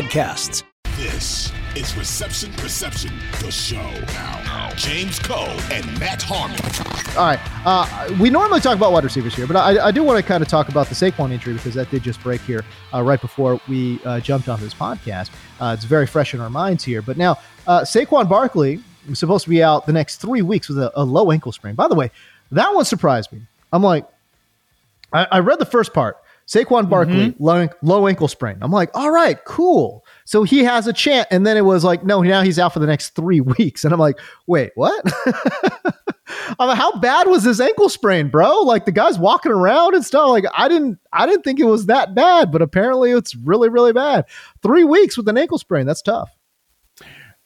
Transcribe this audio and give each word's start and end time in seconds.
podcasts. 0.00 0.62
This 0.96 1.52
is 1.76 1.94
Reception 1.96 2.52
Perception, 2.54 3.12
the 3.42 3.50
show. 3.50 3.76
Now, 3.76 4.72
James 4.74 5.18
Koh 5.18 5.44
and 5.70 5.86
Matt 6.00 6.22
Harmon. 6.22 6.58
All 7.16 7.26
right. 7.26 7.38
Uh, 7.66 8.16
we 8.18 8.30
normally 8.30 8.60
talk 8.60 8.76
about 8.76 8.92
wide 8.92 9.04
receivers 9.04 9.34
here, 9.34 9.46
but 9.46 9.56
I, 9.56 9.88
I 9.88 9.90
do 9.90 10.02
want 10.02 10.16
to 10.18 10.22
kind 10.22 10.42
of 10.42 10.48
talk 10.48 10.68
about 10.70 10.86
the 10.88 10.94
Saquon 10.94 11.32
injury 11.32 11.54
because 11.54 11.74
that 11.74 11.90
did 11.90 12.02
just 12.02 12.22
break 12.22 12.40
here 12.42 12.64
uh, 12.94 13.02
right 13.02 13.20
before 13.20 13.60
we 13.68 14.00
uh, 14.04 14.20
jumped 14.20 14.48
on 14.48 14.58
this 14.60 14.72
podcast. 14.72 15.30
Uh, 15.60 15.74
it's 15.76 15.84
very 15.84 16.06
fresh 16.06 16.32
in 16.32 16.40
our 16.40 16.50
minds 16.50 16.82
here. 16.82 17.02
But 17.02 17.18
now, 17.18 17.38
uh, 17.66 17.82
Saquon 17.82 18.28
Barkley 18.28 18.82
was 19.08 19.18
supposed 19.18 19.44
to 19.44 19.50
be 19.50 19.62
out 19.62 19.84
the 19.84 19.92
next 19.92 20.16
three 20.16 20.42
weeks 20.42 20.68
with 20.68 20.78
a, 20.78 20.90
a 20.98 21.04
low 21.04 21.30
ankle 21.30 21.52
sprain. 21.52 21.74
By 21.74 21.88
the 21.88 21.94
way, 21.94 22.10
that 22.52 22.74
one 22.74 22.86
surprised 22.86 23.32
me. 23.32 23.42
I'm 23.70 23.82
like, 23.82 24.06
I, 25.12 25.26
I 25.30 25.38
read 25.40 25.58
the 25.58 25.66
first 25.66 25.92
part. 25.92 26.16
Saquon 26.50 26.90
Barkley, 26.90 27.28
mm-hmm. 27.28 27.42
low, 27.42 27.68
low 27.80 28.08
ankle 28.08 28.26
sprain. 28.26 28.58
I'm 28.60 28.72
like, 28.72 28.90
all 28.94 29.12
right, 29.12 29.38
cool. 29.44 30.04
So 30.24 30.42
he 30.42 30.64
has 30.64 30.88
a 30.88 30.92
chance. 30.92 31.28
And 31.30 31.46
then 31.46 31.56
it 31.56 31.64
was 31.64 31.84
like, 31.84 32.02
no, 32.02 32.22
now 32.22 32.42
he's 32.42 32.58
out 32.58 32.72
for 32.72 32.80
the 32.80 32.88
next 32.88 33.10
three 33.10 33.40
weeks. 33.58 33.84
And 33.84 33.92
I'm 33.94 34.00
like, 34.00 34.18
wait, 34.48 34.72
what? 34.74 35.00
I'm 36.58 36.68
like, 36.68 36.76
how 36.76 36.98
bad 36.98 37.28
was 37.28 37.44
this 37.44 37.60
ankle 37.60 37.88
sprain, 37.88 38.30
bro? 38.30 38.62
Like 38.62 38.84
the 38.84 38.90
guy's 38.90 39.16
walking 39.16 39.52
around 39.52 39.94
and 39.94 40.04
stuff. 40.04 40.28
Like 40.28 40.44
I 40.52 40.68
didn't, 40.68 40.98
I 41.12 41.24
didn't 41.24 41.42
think 41.42 41.60
it 41.60 41.66
was 41.66 41.86
that 41.86 42.16
bad, 42.16 42.50
but 42.50 42.62
apparently 42.62 43.12
it's 43.12 43.36
really, 43.36 43.68
really 43.68 43.92
bad. 43.92 44.24
Three 44.60 44.82
weeks 44.82 45.16
with 45.16 45.28
an 45.28 45.38
ankle 45.38 45.58
sprain. 45.58 45.86
That's 45.86 46.02
tough. 46.02 46.36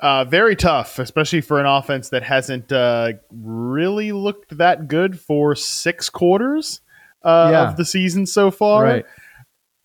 Uh, 0.01 0.25
very 0.25 0.57
tough, 0.57 0.99
especially 0.99 1.43
for 1.43 1.61
an 1.61 1.67
offense 1.67 2.09
that 2.09 2.23
hasn't 2.23 2.73
uh, 2.73 3.13
really 3.31 4.13
looked 4.13 4.57
that 4.57 4.89
good 4.89 5.21
for 5.21 5.55
six 5.55 6.09
quarters 6.09 6.81
uh, 7.25 7.49
yeah. 7.51 7.69
of 7.69 7.77
the 7.77 7.85
season 7.85 8.27
so 8.27 8.51
far. 8.51 8.85
Right. 8.85 9.07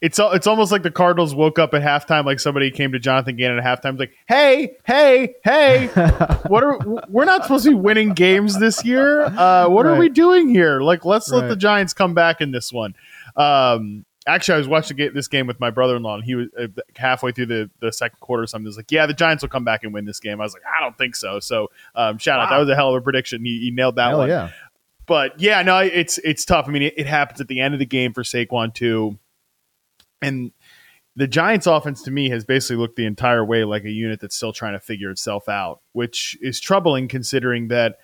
It's 0.01 0.17
it's 0.17 0.47
almost 0.47 0.71
like 0.71 0.83
the 0.83 0.91
Cardinals 0.91 1.35
woke 1.35 1.59
up 1.59 1.73
at 1.73 1.81
halftime, 1.81 2.23
like 2.25 2.39
somebody 2.39 2.71
came 2.71 2.93
to 2.93 2.99
Jonathan 2.99 3.35
Gannon 3.35 3.59
at 3.59 3.65
halftime, 3.65 3.99
like, 3.99 4.13
"Hey, 4.29 4.77
hey, 4.85 5.35
hey, 5.43 5.87
what 6.47 6.63
are 6.63 6.79
we're 7.09 7.25
not 7.25 7.43
supposed 7.43 7.65
to 7.65 7.71
be 7.71 7.75
winning 7.75 8.13
games 8.13 8.57
this 8.57 8.85
year? 8.85 9.23
Uh, 9.23 9.67
what 9.67 9.85
right. 9.85 9.91
are 9.91 9.99
we 9.99 10.07
doing 10.07 10.47
here? 10.47 10.79
Like, 10.79 11.03
let's 11.03 11.29
right. 11.29 11.39
let 11.39 11.49
the 11.49 11.57
Giants 11.57 11.93
come 11.93 12.13
back 12.13 12.39
in 12.39 12.51
this 12.51 12.71
one." 12.71 12.95
Um, 13.35 14.05
actually, 14.25 14.55
I 14.55 14.57
was 14.59 14.69
watching 14.69 14.95
this 15.13 15.27
game 15.27 15.47
with 15.47 15.59
my 15.59 15.69
brother-in-law, 15.69 16.15
and 16.15 16.23
he 16.23 16.35
was 16.35 16.47
uh, 16.57 16.67
halfway 16.95 17.33
through 17.33 17.47
the, 17.47 17.69
the 17.81 17.91
second 17.91 18.21
quarter. 18.21 18.43
Or 18.43 18.47
something 18.47 18.63
he 18.63 18.69
was 18.69 18.77
like, 18.77 18.93
"Yeah, 18.93 19.05
the 19.05 19.13
Giants 19.13 19.43
will 19.43 19.49
come 19.49 19.65
back 19.65 19.83
and 19.83 19.93
win 19.93 20.05
this 20.05 20.21
game." 20.21 20.39
I 20.39 20.45
was 20.45 20.53
like, 20.53 20.63
"I 20.63 20.81
don't 20.81 20.97
think 20.97 21.17
so." 21.17 21.41
So, 21.41 21.71
um, 21.93 22.19
shout 22.19 22.39
wow. 22.39 22.45
out, 22.45 22.49
that 22.51 22.57
was 22.57 22.69
a 22.69 22.75
hell 22.75 22.95
of 22.95 22.95
a 22.95 23.01
prediction. 23.01 23.43
He, 23.43 23.59
he 23.59 23.71
nailed 23.71 23.97
that 23.97 24.11
hell 24.11 24.19
one. 24.19 24.29
Yeah 24.29 24.51
but 25.09 25.41
yeah, 25.41 25.63
no, 25.63 25.79
it's 25.79 26.19
it's 26.19 26.45
tough. 26.45 26.67
I 26.67 26.71
mean, 26.71 26.83
it, 26.83 26.93
it, 26.95 27.07
happens 27.07 27.41
at 27.41 27.47
the 27.47 27.59
end 27.59 27.73
of 27.73 27.79
the 27.79 27.85
game 27.87 28.13
for 28.13 28.21
Saquon 28.21 28.71
too, 28.73 29.17
and 30.21 30.51
the 31.15 31.27
Giants' 31.27 31.65
offense 31.65 32.03
to 32.03 32.11
me 32.11 32.29
has 32.29 32.45
basically 32.45 32.75
looked 32.75 32.95
the 32.95 33.07
entire 33.07 33.43
way 33.43 33.63
like 33.63 33.85
a 33.85 33.89
unit 33.89 34.21
that's 34.21 34.35
still 34.35 34.53
trying 34.53 34.73
to 34.73 34.79
figure 34.79 35.09
itself 35.09 35.49
out, 35.49 35.81
which 35.93 36.37
is 36.41 36.59
troubling 36.59 37.07
considering 37.07 37.69
that 37.69 37.97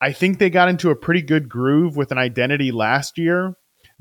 I 0.00 0.12
think 0.12 0.38
they 0.38 0.48
got 0.48 0.68
into 0.68 0.90
a 0.90 0.96
pretty 0.96 1.22
good 1.22 1.48
groove 1.48 1.96
with 1.96 2.12
an 2.12 2.18
identity 2.18 2.70
last 2.70 3.18
year. 3.18 3.48
Uh, 3.48 3.52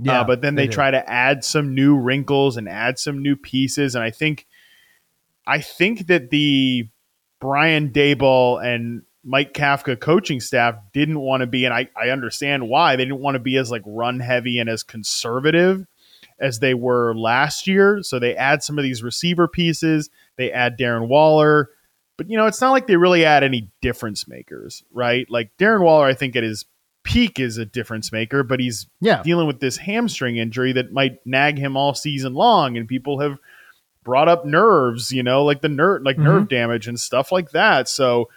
yeah, 0.03 0.21
uh, 0.21 0.23
but 0.23 0.41
then 0.43 0.53
they, 0.53 0.67
they 0.67 0.71
try 0.71 0.91
to 0.91 1.09
add 1.09 1.43
some 1.43 1.73
new 1.73 1.97
wrinkles 1.97 2.55
and 2.55 2.69
add 2.69 2.99
some 2.99 3.23
new 3.23 3.35
pieces, 3.35 3.95
and 3.95 4.03
I 4.03 4.11
think, 4.11 4.45
I 5.47 5.59
think 5.59 6.05
that 6.05 6.29
the 6.29 6.87
Brian 7.41 7.89
Daboll 7.89 8.63
and 8.63 9.01
Mike 9.27 9.53
Kafka 9.53 9.99
coaching 9.99 10.39
staff 10.39 10.75
didn't 10.93 11.19
want 11.19 11.41
to 11.41 11.47
be, 11.47 11.65
and 11.65 11.73
I, 11.73 11.89
I 12.01 12.09
understand 12.09 12.69
why 12.69 12.95
they 12.95 13.03
didn't 13.03 13.19
want 13.19 13.35
to 13.35 13.39
be 13.39 13.57
as 13.57 13.69
like 13.69 13.81
run 13.85 14.21
heavy 14.21 14.57
and 14.57 14.69
as 14.69 14.83
conservative 14.83 15.85
as 16.39 16.59
they 16.59 16.73
were 16.73 17.13
last 17.13 17.67
year. 17.67 18.01
So 18.03 18.19
they 18.19 18.37
add 18.37 18.63
some 18.63 18.79
of 18.79 18.83
these 18.83 19.03
receiver 19.03 19.49
pieces. 19.49 20.09
They 20.37 20.49
add 20.49 20.79
Darren 20.79 21.09
Waller, 21.09 21.69
but 22.15 22.29
you 22.29 22.37
know 22.37 22.45
it's 22.45 22.61
not 22.61 22.71
like 22.71 22.87
they 22.87 22.95
really 22.95 23.25
add 23.25 23.43
any 23.43 23.69
difference 23.81 24.29
makers, 24.29 24.83
right? 24.93 25.29
Like 25.29 25.51
Darren 25.57 25.83
Waller, 25.83 26.07
I 26.07 26.13
think 26.13 26.37
at 26.37 26.43
his 26.43 26.65
peak 27.03 27.37
is 27.37 27.57
a 27.57 27.65
difference 27.65 28.13
maker, 28.13 28.43
but 28.43 28.61
he's 28.61 28.87
yeah. 29.01 29.21
dealing 29.23 29.47
with 29.47 29.59
this 29.59 29.75
hamstring 29.75 30.37
injury 30.37 30.71
that 30.71 30.93
might 30.93 31.19
nag 31.25 31.57
him 31.57 31.75
all 31.75 31.93
season 31.93 32.33
long, 32.33 32.77
and 32.77 32.87
people 32.87 33.19
have 33.19 33.39
brought 34.05 34.29
up 34.29 34.45
nerves, 34.45 35.11
you 35.11 35.21
know, 35.21 35.43
like 35.43 35.59
the 35.59 35.67
nerve, 35.67 36.01
like 36.03 36.15
mm-hmm. 36.15 36.23
nerve 36.23 36.47
damage 36.47 36.87
and 36.87 36.97
stuff 36.97 37.29
like 37.29 37.51
that. 37.51 37.89
So 37.89 38.29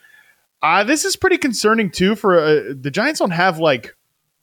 uh, 0.63 0.85
this 0.85 1.05
is 1.05 1.17
pretty 1.17 1.39
concerning 1.39 1.91
too. 1.91 2.15
For 2.15 2.39
uh, 2.39 2.75
the 2.79 2.91
Giants 2.91 3.21
don't 3.21 3.31
have 3.31 3.59
like, 3.59 3.97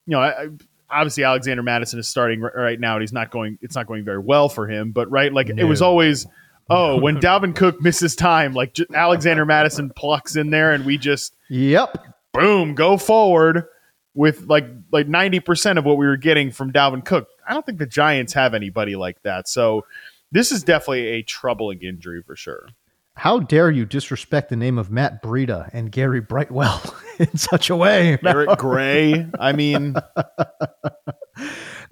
you 0.06 0.12
know, 0.12 0.20
I, 0.20 0.48
obviously 0.90 1.24
Alexander 1.24 1.64
Mattison 1.64 2.00
is 2.00 2.08
starting 2.08 2.44
r- 2.44 2.54
right 2.56 2.80
now, 2.80 2.96
and 2.96 3.02
he's 3.02 3.14
not 3.14 3.32
going. 3.32 3.58
It's 3.62 3.76
not 3.76 3.88
going 3.88 4.04
very 4.04 4.20
well 4.20 4.50
for 4.50 4.68
him. 4.68 4.92
But 4.92 5.10
right, 5.12 5.32
like 5.32 5.48
no. 5.50 5.62
it 5.62 5.66
was 5.66 5.82
always, 5.82 6.26
oh, 6.70 7.00
when 7.00 7.18
Dalvin 7.18 7.56
Cook 7.56 7.82
misses 7.82 8.16
time, 8.16 8.54
like 8.54 8.74
j- 8.74 8.86
Alexander 8.94 9.46
Mattison 9.46 9.92
plucks 9.96 10.36
in 10.36 10.50
there, 10.50 10.72
and 10.72 10.86
we 10.86 10.98
just, 10.98 11.36
yep, 11.50 11.98
boom, 12.34 12.76
go 12.76 12.98
forward 12.98 13.66
with 14.14 14.48
like 14.48 14.66
like 14.92 15.08
ninety 15.08 15.40
percent 15.40 15.78
of 15.78 15.86
what 15.86 15.98
we 15.98 16.08
were 16.08 16.18
getting 16.18 16.52
from 16.52 16.72
Dalvin 16.72 17.06
Cook. 17.06 17.28
I 17.48 17.54
don't 17.54 17.66
think 17.66 17.78
the 17.78 17.86
Giants 17.86 18.34
have 18.34 18.54
anybody 18.54 18.96
like 18.96 19.22
that. 19.24 19.48
So 19.48 19.86
this 20.32 20.52
is 20.52 20.64
definitely 20.64 21.08
a 21.08 21.22
troubling 21.22 21.82
injury 21.82 22.22
for 22.24 22.36
sure. 22.36 22.70
How 23.18 23.40
dare 23.40 23.72
you 23.72 23.84
disrespect 23.84 24.50
the 24.50 24.56
name 24.56 24.78
of 24.78 24.92
Matt 24.92 25.24
Breida 25.24 25.72
and 25.74 25.92
Gary 25.92 26.22
Brightwell 26.22 26.96
in 27.20 27.36
such 27.36 27.72
a 27.72 27.76
way? 27.76 28.20
Eric 28.24 28.60
Gray. 28.60 29.28
I 29.40 29.54
mean, 29.54 29.94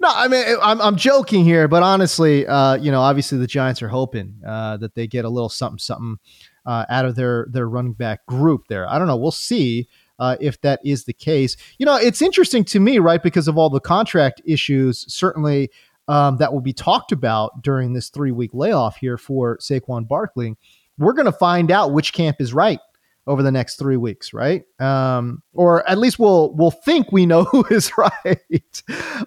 no, 0.00 0.08
I 0.08 0.28
mean, 0.28 0.44
I'm, 0.62 0.80
I'm 0.80 0.94
joking 0.94 1.44
here, 1.44 1.66
but 1.66 1.82
honestly, 1.82 2.46
uh, 2.46 2.76
you 2.76 2.92
know, 2.92 3.00
obviously 3.00 3.38
the 3.38 3.48
Giants 3.48 3.82
are 3.82 3.88
hoping 3.88 4.40
uh, 4.46 4.76
that 4.76 4.94
they 4.94 5.08
get 5.08 5.24
a 5.24 5.28
little 5.28 5.48
something, 5.48 5.78
something 5.78 6.18
uh, 6.64 6.84
out 6.88 7.04
of 7.04 7.16
their 7.16 7.48
their 7.50 7.68
running 7.68 7.94
back 7.94 8.24
group 8.26 8.68
there. 8.68 8.88
I 8.88 8.96
don't 8.96 9.08
know. 9.08 9.16
We'll 9.16 9.32
see. 9.32 9.88
Uh, 10.18 10.36
if 10.40 10.58
that 10.62 10.80
is 10.82 11.04
the 11.04 11.12
case, 11.12 11.58
you 11.76 11.84
know, 11.84 11.96
it's 11.96 12.22
interesting 12.22 12.64
to 12.64 12.80
me, 12.80 12.98
right? 12.98 13.22
Because 13.22 13.48
of 13.48 13.58
all 13.58 13.68
the 13.68 13.80
contract 13.80 14.40
issues, 14.46 15.04
certainly 15.12 15.70
um, 16.08 16.38
that 16.38 16.54
will 16.54 16.62
be 16.62 16.72
talked 16.72 17.12
about 17.12 17.62
during 17.62 17.92
this 17.92 18.08
three 18.08 18.30
week 18.30 18.52
layoff 18.54 18.96
here 18.96 19.18
for 19.18 19.58
Saquon 19.58 20.08
Barkley 20.08 20.56
we're 20.98 21.12
going 21.12 21.26
to 21.26 21.32
find 21.32 21.70
out 21.70 21.92
which 21.92 22.12
camp 22.12 22.36
is 22.40 22.52
right 22.52 22.80
over 23.26 23.42
the 23.42 23.50
next 23.50 23.76
three 23.76 23.96
weeks, 23.96 24.32
right? 24.32 24.62
Um, 24.80 25.42
or 25.52 25.88
at 25.88 25.98
least 25.98 26.18
we'll 26.18 26.54
we'll 26.54 26.70
think 26.70 27.10
we 27.10 27.26
know 27.26 27.44
who 27.50 27.64
is 27.70 27.90
right 27.98 28.74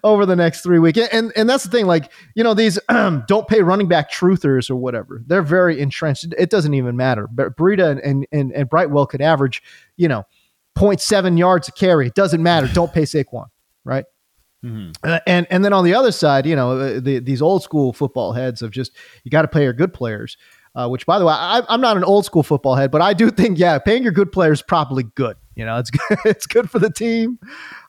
over 0.02 0.24
the 0.24 0.36
next 0.36 0.62
three 0.62 0.78
weeks. 0.78 0.98
And 1.12 1.32
and 1.36 1.48
that's 1.48 1.64
the 1.64 1.70
thing, 1.70 1.86
like 1.86 2.10
you 2.34 2.42
know, 2.42 2.54
these 2.54 2.78
don't 2.88 3.48
pay 3.48 3.62
running 3.62 3.88
back 3.88 4.10
truthers 4.10 4.70
or 4.70 4.76
whatever. 4.76 5.22
They're 5.26 5.42
very 5.42 5.80
entrenched. 5.80 6.34
It 6.38 6.50
doesn't 6.50 6.74
even 6.74 6.96
matter. 6.96 7.26
But 7.30 7.56
Breida 7.56 8.00
and 8.02 8.26
and 8.32 8.52
and 8.52 8.68
Brightwell 8.68 9.06
could 9.06 9.20
average, 9.20 9.62
you 9.96 10.08
know, 10.08 10.24
0.7 10.76 11.38
yards 11.38 11.68
a 11.68 11.72
carry. 11.72 12.06
It 12.06 12.14
doesn't 12.14 12.42
matter. 12.42 12.68
Don't 12.72 12.92
pay 12.92 13.02
Saquon, 13.02 13.48
right? 13.84 14.04
Mm-hmm. 14.64 14.90
Uh, 15.02 15.20
and 15.26 15.46
and 15.50 15.64
then 15.64 15.72
on 15.72 15.84
the 15.84 15.94
other 15.94 16.12
side, 16.12 16.46
you 16.46 16.54
know, 16.54 16.72
uh, 16.72 17.00
the, 17.00 17.18
these 17.18 17.40
old 17.40 17.62
school 17.62 17.92
football 17.92 18.32
heads 18.32 18.60
of 18.62 18.70
just 18.70 18.92
you 19.24 19.30
got 19.30 19.42
to 19.42 19.48
pay 19.48 19.62
your 19.62 19.72
good 19.72 19.92
players. 19.92 20.36
Uh, 20.72 20.88
which, 20.88 21.04
by 21.04 21.18
the 21.18 21.24
way, 21.24 21.32
I, 21.34 21.62
am 21.68 21.80
not 21.80 21.96
an 21.96 22.04
old 22.04 22.24
school 22.24 22.44
football 22.44 22.76
head, 22.76 22.92
but 22.92 23.02
I 23.02 23.12
do 23.12 23.30
think, 23.30 23.58
yeah, 23.58 23.78
paying 23.80 24.04
your 24.04 24.12
good 24.12 24.30
players 24.30 24.62
probably 24.62 25.02
good. 25.02 25.36
You 25.56 25.66
know, 25.66 25.78
it's 25.78 25.90
good, 26.08 26.18
it's 26.24 26.46
good 26.46 26.70
for 26.70 26.78
the 26.78 26.90
team. 26.90 27.38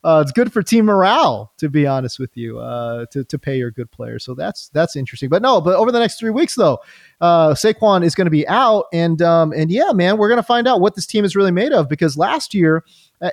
Uh, 0.03 0.21
it's 0.21 0.31
good 0.31 0.51
for 0.51 0.63
team 0.63 0.85
morale, 0.85 1.53
to 1.59 1.69
be 1.69 1.85
honest 1.85 2.19
with 2.19 2.35
you, 2.35 2.59
uh, 2.59 3.05
to, 3.11 3.23
to 3.23 3.39
pay 3.39 3.57
your 3.57 3.71
good 3.71 3.91
players. 3.91 4.25
So 4.25 4.33
that's 4.33 4.69
that's 4.69 4.95
interesting. 4.95 5.29
But 5.29 5.41
no, 5.41 5.61
but 5.61 5.75
over 5.75 5.91
the 5.91 5.99
next 5.99 6.19
three 6.19 6.31
weeks, 6.31 6.55
though, 6.55 6.79
uh, 7.21 7.51
Saquon 7.51 8.03
is 8.03 8.15
going 8.15 8.25
to 8.25 8.31
be 8.31 8.47
out, 8.47 8.85
and 8.91 9.21
um, 9.21 9.53
and 9.53 9.71
yeah, 9.71 9.91
man, 9.93 10.17
we're 10.17 10.27
going 10.27 10.37
to 10.37 10.43
find 10.43 10.67
out 10.67 10.81
what 10.81 10.95
this 10.95 11.05
team 11.05 11.23
is 11.23 11.35
really 11.35 11.51
made 11.51 11.71
of 11.71 11.87
because 11.87 12.17
last 12.17 12.53
year, 12.53 12.83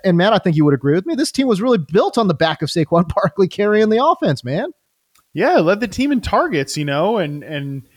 and 0.04 0.16
man, 0.16 0.32
I 0.32 0.38
think 0.38 0.56
you 0.56 0.64
would 0.66 0.74
agree 0.74 0.94
with 0.94 1.06
me, 1.06 1.14
this 1.14 1.32
team 1.32 1.48
was 1.48 1.62
really 1.62 1.78
built 1.78 2.18
on 2.18 2.28
the 2.28 2.34
back 2.34 2.62
of 2.62 2.68
Saquon 2.68 3.08
Barkley 3.14 3.48
carrying 3.48 3.88
the 3.88 4.04
offense, 4.04 4.44
man. 4.44 4.70
Yeah, 5.32 5.56
led 5.56 5.80
the 5.80 5.88
team 5.88 6.12
in 6.12 6.20
targets, 6.20 6.76
you 6.76 6.84
know, 6.84 7.16
and 7.16 7.42
and 7.42 7.88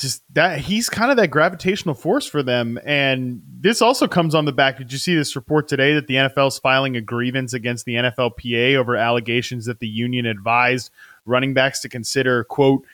just 0.00 0.22
that 0.34 0.58
he's 0.58 0.88
kind 0.88 1.10
of 1.10 1.16
that 1.16 1.28
gravitational 1.28 1.94
force 1.94 2.26
for 2.26 2.42
them. 2.42 2.78
And 2.84 3.42
this 3.60 3.82
also 3.82 4.06
comes 4.06 4.34
on 4.34 4.44
the 4.44 4.52
back. 4.52 4.78
Did 4.78 4.92
you 4.92 4.98
see 4.98 5.14
this 5.14 5.36
report 5.36 5.68
today 5.68 5.94
that 5.94 6.06
the 6.06 6.14
NFL 6.14 6.48
is 6.48 6.58
filing 6.58 6.96
a 6.96 7.00
grievance 7.00 7.52
against 7.52 7.84
the 7.84 7.94
NFLPA 7.94 8.76
over 8.76 8.96
allegations 8.96 9.66
that 9.66 9.80
the 9.80 9.88
union 9.88 10.26
advised 10.26 10.90
running 11.24 11.54
backs 11.54 11.80
to 11.80 11.88
consider, 11.88 12.44
quote, 12.44 12.84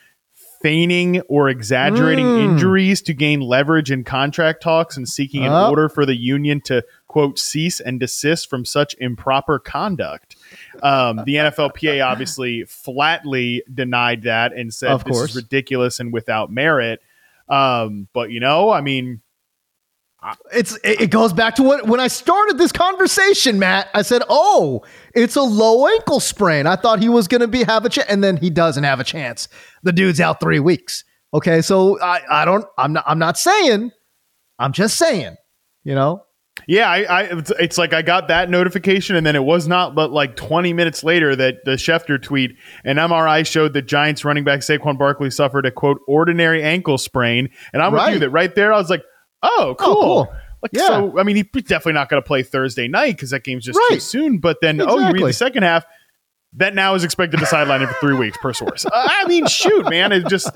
feigning 0.61 1.21
or 1.21 1.49
exaggerating 1.49 2.25
Mm. 2.25 2.51
injuries 2.51 3.01
to 3.03 3.13
gain 3.13 3.39
leverage 3.41 3.91
in 3.91 4.03
contract 4.03 4.61
talks 4.61 4.95
and 4.97 5.07
seeking 5.07 5.43
an 5.45 5.51
Oh. 5.51 5.69
order 5.69 5.89
for 5.89 6.05
the 6.05 6.15
union 6.15 6.61
to 6.65 6.83
quote 7.07 7.39
cease 7.39 7.79
and 7.79 7.99
desist 7.99 8.49
from 8.49 8.63
such 8.63 8.95
improper 8.99 9.59
conduct. 9.59 10.35
Um, 10.83 11.21
the 11.25 11.35
NFLPA 11.37 12.01
obviously 12.05 12.63
flatly 12.65 13.63
denied 13.73 14.23
that 14.23 14.53
and 14.53 14.73
said 14.73 14.91
Of 14.91 15.03
this 15.03 15.11
course. 15.17 15.29
is 15.31 15.35
ridiculous 15.35 15.99
and 15.99 16.13
without 16.13 16.51
merit. 16.51 17.01
Um, 17.49 18.07
but 18.13 18.31
you 18.31 18.39
know, 18.39 18.69
I 18.71 18.81
mean, 18.81 19.21
It's 20.53 20.77
it 20.83 21.09
goes 21.09 21.33
back 21.33 21.55
to 21.55 21.63
what 21.63 21.87
when 21.87 21.99
I 21.99 22.07
started 22.07 22.59
this 22.59 22.71
conversation, 22.71 23.57
Matt. 23.57 23.89
I 23.95 24.03
said, 24.03 24.21
"Oh, 24.29 24.83
it's 25.15 25.35
a 25.35 25.41
low 25.41 25.87
ankle 25.87 26.19
sprain." 26.19 26.67
I 26.67 26.75
thought 26.75 26.99
he 26.99 27.09
was 27.09 27.27
going 27.27 27.41
to 27.41 27.47
be 27.47 27.63
have 27.63 27.85
a 27.85 27.89
chance, 27.89 28.07
and 28.07 28.23
then 28.23 28.37
he 28.37 28.51
doesn't 28.51 28.83
have 28.83 28.99
a 28.99 29.03
chance. 29.03 29.47
The 29.81 29.91
dude's 29.91 30.19
out 30.19 30.39
three 30.39 30.59
weeks. 30.59 31.03
Okay, 31.33 31.61
so 31.61 31.99
I 32.01 32.21
I 32.29 32.45
don't 32.45 32.65
I'm 32.77 32.93
not 32.93 33.03
I'm 33.07 33.17
not 33.17 33.37
saying, 33.37 33.89
I'm 34.59 34.73
just 34.73 34.97
saying, 34.97 35.37
you 35.83 35.95
know. 35.95 36.23
Yeah, 36.67 36.87
I, 36.87 37.01
I 37.03 37.21
it's, 37.23 37.51
it's 37.59 37.77
like 37.79 37.93
I 37.93 38.03
got 38.03 38.27
that 38.27 38.47
notification, 38.49 39.15
and 39.15 39.25
then 39.25 39.35
it 39.35 39.43
was 39.43 39.67
not, 39.67 39.95
but 39.95 40.11
like 40.11 40.35
20 40.35 40.73
minutes 40.73 41.03
later, 41.03 41.35
that 41.35 41.65
the 41.65 41.71
Schefter 41.71 42.21
tweet, 42.21 42.51
an 42.83 42.97
MRI 42.97 43.47
showed 43.47 43.73
that 43.73 43.87
Giants 43.87 44.23
running 44.23 44.43
back 44.43 44.59
Saquon 44.59 44.99
Barkley 44.99 45.31
suffered 45.31 45.65
a 45.65 45.71
quote 45.71 45.99
ordinary 46.07 46.61
ankle 46.61 46.99
sprain, 46.99 47.49
and 47.73 47.81
I'm 47.81 47.91
with 47.93 48.01
Right. 48.01 48.13
you 48.13 48.19
that 48.19 48.29
right 48.29 48.53
there, 48.53 48.71
I 48.71 48.77
was 48.77 48.89
like, 48.91 49.01
oh, 49.43 49.75
cool. 49.79 49.95
cool. 49.95 50.33
Like, 50.61 50.71
Yeah. 50.73 50.87
so 50.87 51.19
I 51.19 51.23
mean, 51.23 51.35
he's 51.35 51.63
definitely 51.63 51.93
not 51.93 52.09
going 52.09 52.21
to 52.21 52.27
play 52.27 52.43
Thursday 52.43 52.87
night 52.87 53.15
because 53.15 53.31
that 53.31 53.43
game's 53.43 53.65
just 53.65 53.79
too 53.89 53.99
soon. 53.99 54.37
But 54.39 54.57
then, 54.61 54.79
oh, 54.81 54.99
you 54.99 55.11
read 55.13 55.23
the 55.23 55.33
second 55.33 55.63
half. 55.63 55.85
That 56.55 56.75
now 56.75 56.95
is 56.95 57.05
expected 57.05 57.39
to 57.39 57.45
sideline 57.45 57.81
him 57.81 57.87
for 57.87 57.93
three 58.01 58.17
weeks 58.17 58.37
per 58.41 58.51
source. 58.51 58.85
I 58.91 59.25
mean, 59.25 59.47
shoot, 59.47 59.89
man, 59.89 60.11
it 60.11 60.27
just. 60.27 60.49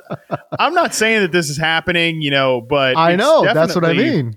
I'm 0.59 0.73
not 0.73 0.93
saying 0.93 1.21
that 1.21 1.31
this 1.31 1.49
is 1.49 1.57
happening, 1.57 2.21
you 2.21 2.31
know, 2.31 2.59
but 2.59 2.97
I 2.97 3.15
know 3.15 3.43
that's 3.45 3.73
what 3.75 3.85
I 3.85 3.93
mean. 3.93 4.35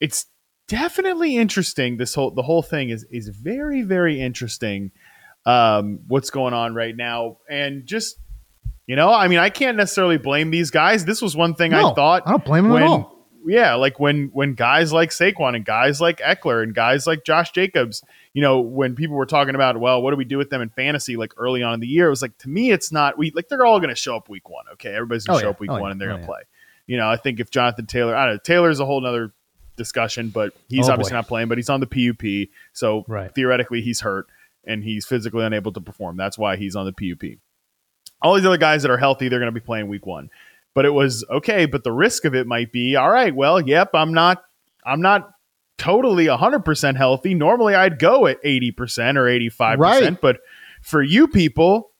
it's 0.00 0.26
definitely 0.68 1.36
interesting 1.36 1.96
this 1.98 2.14
whole 2.14 2.30
the 2.30 2.42
whole 2.42 2.62
thing 2.62 2.88
is 2.88 3.04
is 3.10 3.28
very 3.28 3.82
very 3.82 4.18
interesting 4.18 4.90
um 5.44 5.98
what's 6.08 6.30
going 6.30 6.54
on 6.54 6.74
right 6.74 6.96
now 6.96 7.36
and 7.50 7.84
just 7.84 8.16
you 8.86 8.96
know 8.96 9.12
i 9.12 9.28
mean 9.28 9.38
i 9.38 9.50
can't 9.50 9.76
necessarily 9.76 10.16
blame 10.16 10.50
these 10.50 10.70
guys 10.70 11.04
this 11.04 11.20
was 11.20 11.36
one 11.36 11.54
thing 11.54 11.72
No, 11.72 11.90
i 11.90 11.94
thought 11.94 12.22
I 12.24 12.30
don't 12.30 12.44
blame 12.46 12.64
him 12.64 12.70
when 12.72 12.82
at 12.82 12.88
all. 12.88 13.13
Yeah 13.46 13.74
like 13.74 14.00
when 14.00 14.28
when 14.32 14.54
guys 14.54 14.92
like 14.92 15.10
Saquon 15.10 15.54
and 15.56 15.64
guys 15.64 16.00
like 16.00 16.18
Ekeler 16.20 16.62
and 16.62 16.74
guys 16.74 17.06
like 17.06 17.24
Josh 17.24 17.50
Jacobs 17.52 18.02
you 18.32 18.40
know 18.42 18.60
when 18.60 18.94
people 18.94 19.16
were 19.16 19.26
talking 19.26 19.54
about 19.54 19.76
well 19.78 20.00
what 20.02 20.10
do 20.10 20.16
we 20.16 20.24
do 20.24 20.38
with 20.38 20.50
them 20.50 20.62
in 20.62 20.70
fantasy 20.70 21.16
like 21.16 21.32
early 21.36 21.62
on 21.62 21.74
in 21.74 21.80
the 21.80 21.86
year 21.86 22.06
it 22.06 22.10
was 22.10 22.22
like 22.22 22.36
to 22.38 22.48
me 22.48 22.70
it's 22.70 22.90
not 22.90 23.16
we 23.18 23.30
like 23.32 23.48
they're 23.48 23.66
all 23.66 23.78
going 23.80 23.90
to 23.90 23.94
show 23.94 24.16
up 24.16 24.28
week 24.28 24.48
1 24.48 24.64
okay 24.74 24.94
everybody's 24.94 25.24
going 25.24 25.36
Oh, 25.36 25.40
to 25.40 25.42
show 25.42 25.46
yeah. 25.48 25.50
up 25.50 25.60
week 25.60 25.70
Oh, 25.70 25.74
1 25.74 25.82
yeah. 25.82 25.90
and 25.92 26.00
they're 26.00 26.08
Oh, 26.10 26.12
going 26.14 26.22
to 26.22 26.26
play 26.26 26.40
you 26.86 26.96
know 26.96 27.08
i 27.08 27.16
think 27.16 27.38
if 27.40 27.50
Jonathan 27.50 27.86
Taylor 27.86 28.16
i 28.16 28.24
don't 28.26 28.34
know 28.34 28.40
Taylor's 28.42 28.80
a 28.80 28.86
whole 28.86 29.00
nother 29.00 29.32
discussion 29.76 30.28
but 30.30 30.54
he's 30.68 30.88
Oh, 30.88 30.92
obviously 30.92 31.12
boy. 31.12 31.16
not 31.16 31.28
playing 31.28 31.48
but 31.48 31.58
he's 31.58 31.68
on 31.70 31.80
the 31.80 31.86
PUP 31.86 32.48
so 32.72 33.04
Right. 33.08 33.32
theoretically 33.34 33.80
he's 33.82 34.00
hurt 34.00 34.26
and 34.66 34.82
he's 34.82 35.04
physically 35.04 35.44
unable 35.44 35.72
to 35.72 35.80
perform 35.80 36.16
that's 36.16 36.38
why 36.38 36.56
he's 36.56 36.74
on 36.76 36.86
the 36.86 36.92
PUP 36.92 37.38
all 38.22 38.34
these 38.34 38.46
other 38.46 38.56
guys 38.56 38.82
that 38.82 38.90
are 38.90 38.96
healthy 38.98 39.28
they're 39.28 39.38
going 39.40 39.52
to 39.52 39.60
be 39.60 39.64
playing 39.64 39.88
week 39.88 40.06
1 40.06 40.30
but 40.74 40.84
it 40.84 40.90
was 40.92 41.24
okay 41.30 41.66
but 41.66 41.84
the 41.84 41.92
risk 41.92 42.24
of 42.24 42.34
it 42.34 42.46
might 42.46 42.70
be 42.72 42.96
all 42.96 43.10
right 43.10 43.34
well 43.34 43.60
yep 43.60 43.90
i'm 43.94 44.12
not 44.12 44.42
i'm 44.84 45.00
not 45.00 45.30
totally 45.76 46.26
100% 46.26 46.96
healthy. 46.96 47.34
Normally 47.34 47.74
i'd 47.74 47.98
go 47.98 48.26
at 48.26 48.42
80% 48.44 49.16
or 49.16 49.24
85% 49.24 49.78
Right. 49.78 50.20
but 50.20 50.38
for 50.82 51.02
you 51.02 51.26
people 51.26 51.90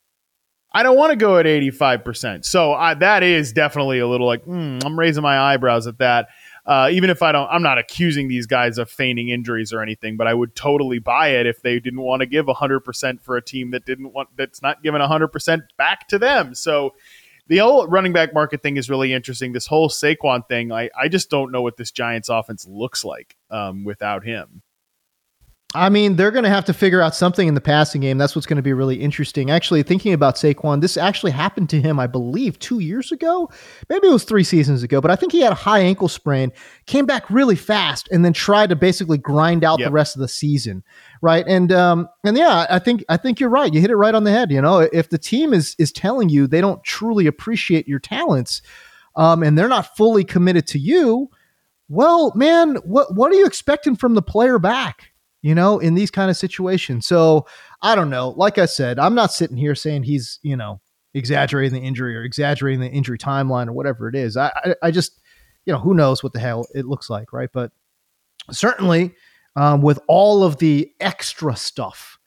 i 0.72 0.82
don't 0.82 0.96
want 0.96 1.10
to 1.10 1.16
go 1.16 1.38
at 1.38 1.46
85% 1.46 2.44
so 2.44 2.72
I, 2.72 2.94
that 2.94 3.22
is 3.22 3.52
definitely 3.52 3.98
a 3.98 4.06
little 4.06 4.26
like 4.26 4.44
hmm, 4.44 4.78
i'm 4.84 4.98
raising 4.98 5.22
my 5.22 5.38
eyebrows 5.38 5.86
at 5.86 5.98
that. 5.98 6.28
Uh, 6.66 6.88
even 6.90 7.10
if 7.10 7.20
i 7.22 7.30
don't 7.30 7.48
i'm 7.50 7.62
not 7.62 7.76
accusing 7.78 8.28
these 8.28 8.46
guys 8.46 8.78
of 8.78 8.88
feigning 8.90 9.28
injuries 9.28 9.70
or 9.72 9.82
anything 9.82 10.16
but 10.16 10.26
i 10.26 10.32
would 10.32 10.54
totally 10.56 10.98
buy 10.98 11.28
it 11.28 11.46
if 11.46 11.60
they 11.60 11.78
didn't 11.78 12.00
want 12.00 12.20
to 12.20 12.26
give 12.26 12.46
100% 12.46 13.20
for 13.20 13.36
a 13.36 13.42
team 13.42 13.70
that 13.72 13.84
didn't 13.84 14.12
want 14.14 14.28
that's 14.36 14.62
not 14.62 14.82
giving 14.82 15.00
100% 15.02 15.60
back 15.76 16.08
to 16.08 16.18
them. 16.18 16.54
So 16.54 16.94
the 17.46 17.58
whole 17.58 17.86
running 17.86 18.12
back 18.12 18.32
market 18.32 18.62
thing 18.62 18.76
is 18.76 18.88
really 18.88 19.12
interesting. 19.12 19.52
This 19.52 19.66
whole 19.66 19.88
Saquon 19.88 20.46
thing, 20.48 20.72
I, 20.72 20.90
I 20.98 21.08
just 21.08 21.30
don't 21.30 21.52
know 21.52 21.62
what 21.62 21.76
this 21.76 21.90
Giants 21.90 22.28
offense 22.28 22.66
looks 22.66 23.04
like 23.04 23.36
um, 23.50 23.84
without 23.84 24.24
him. 24.24 24.62
I 25.76 25.88
mean, 25.88 26.14
they're 26.14 26.30
going 26.30 26.44
to 26.44 26.50
have 26.50 26.64
to 26.66 26.72
figure 26.72 27.02
out 27.02 27.16
something 27.16 27.48
in 27.48 27.54
the 27.54 27.60
passing 27.60 28.00
game. 28.00 28.16
That's 28.16 28.36
what's 28.36 28.46
going 28.46 28.58
to 28.58 28.62
be 28.62 28.72
really 28.72 28.94
interesting. 28.94 29.50
Actually, 29.50 29.82
thinking 29.82 30.12
about 30.12 30.36
Saquon, 30.36 30.80
this 30.80 30.96
actually 30.96 31.32
happened 31.32 31.68
to 31.70 31.80
him, 31.80 31.98
I 31.98 32.06
believe, 32.06 32.58
two 32.60 32.78
years 32.78 33.10
ago. 33.10 33.50
Maybe 33.88 34.06
it 34.06 34.12
was 34.12 34.22
three 34.22 34.44
seasons 34.44 34.84
ago, 34.84 35.00
but 35.00 35.10
I 35.10 35.16
think 35.16 35.32
he 35.32 35.40
had 35.40 35.50
a 35.50 35.56
high 35.56 35.80
ankle 35.80 36.06
sprain, 36.08 36.52
came 36.86 37.06
back 37.06 37.28
really 37.28 37.56
fast, 37.56 38.08
and 38.12 38.24
then 38.24 38.32
tried 38.32 38.68
to 38.70 38.76
basically 38.76 39.18
grind 39.18 39.64
out 39.64 39.80
Yep. 39.80 39.88
the 39.88 39.92
rest 39.92 40.14
of 40.14 40.20
the 40.20 40.28
season. 40.28 40.84
Right. 41.20 41.44
And 41.48 41.72
um, 41.72 42.08
and 42.22 42.36
yeah, 42.36 42.66
I 42.70 42.78
think 42.78 43.04
I 43.08 43.16
think 43.16 43.40
you're 43.40 43.50
right. 43.50 43.72
You 43.74 43.80
hit 43.80 43.90
it 43.90 43.96
right 43.96 44.14
on 44.14 44.22
the 44.22 44.30
head. 44.30 44.52
You 44.52 44.62
know, 44.62 44.78
if 44.78 45.08
the 45.10 45.18
team 45.18 45.52
is 45.52 45.74
is 45.78 45.90
telling 45.90 46.28
you 46.28 46.46
they 46.46 46.60
don't 46.60 46.84
truly 46.84 47.26
appreciate 47.26 47.88
your 47.88 47.98
talents, 47.98 48.62
um, 49.16 49.42
and 49.42 49.58
they're 49.58 49.68
not 49.68 49.96
fully 49.96 50.22
committed 50.22 50.68
to 50.68 50.78
you, 50.78 51.30
well, 51.88 52.32
man, 52.36 52.76
what 52.84 53.14
what 53.16 53.32
are 53.32 53.36
you 53.36 53.46
expecting 53.46 53.96
from 53.96 54.14
the 54.14 54.22
player 54.22 54.60
back? 54.60 55.10
You 55.44 55.54
know, 55.54 55.78
in 55.78 55.94
these 55.94 56.10
kind 56.10 56.30
of 56.30 56.38
situations. 56.38 57.06
So 57.06 57.46
I 57.82 57.94
don't 57.94 58.08
know. 58.08 58.30
Like 58.30 58.56
I 58.56 58.64
said, 58.64 58.98
I'm 58.98 59.14
not 59.14 59.30
sitting 59.30 59.58
here 59.58 59.74
saying 59.74 60.04
he's 60.04 60.38
you 60.42 60.56
know 60.56 60.80
exaggerating 61.12 61.78
the 61.78 61.86
injury 61.86 62.16
or 62.16 62.22
exaggerating 62.22 62.80
the 62.80 62.88
injury 62.88 63.18
timeline 63.18 63.68
or 63.68 63.74
whatever 63.74 64.08
it 64.08 64.14
is. 64.14 64.38
I 64.38 64.50
I, 64.64 64.74
I 64.84 64.90
just 64.90 65.20
you 65.66 65.74
know 65.74 65.78
who 65.78 65.92
knows 65.92 66.22
what 66.22 66.32
the 66.32 66.40
hell 66.40 66.66
it 66.74 66.86
looks 66.86 67.10
like, 67.10 67.30
right? 67.30 67.50
But 67.52 67.72
certainly 68.52 69.14
um, 69.54 69.82
with 69.82 70.00
all 70.08 70.44
of 70.44 70.56
the 70.56 70.90
extra 70.98 71.54
stuff 71.56 72.18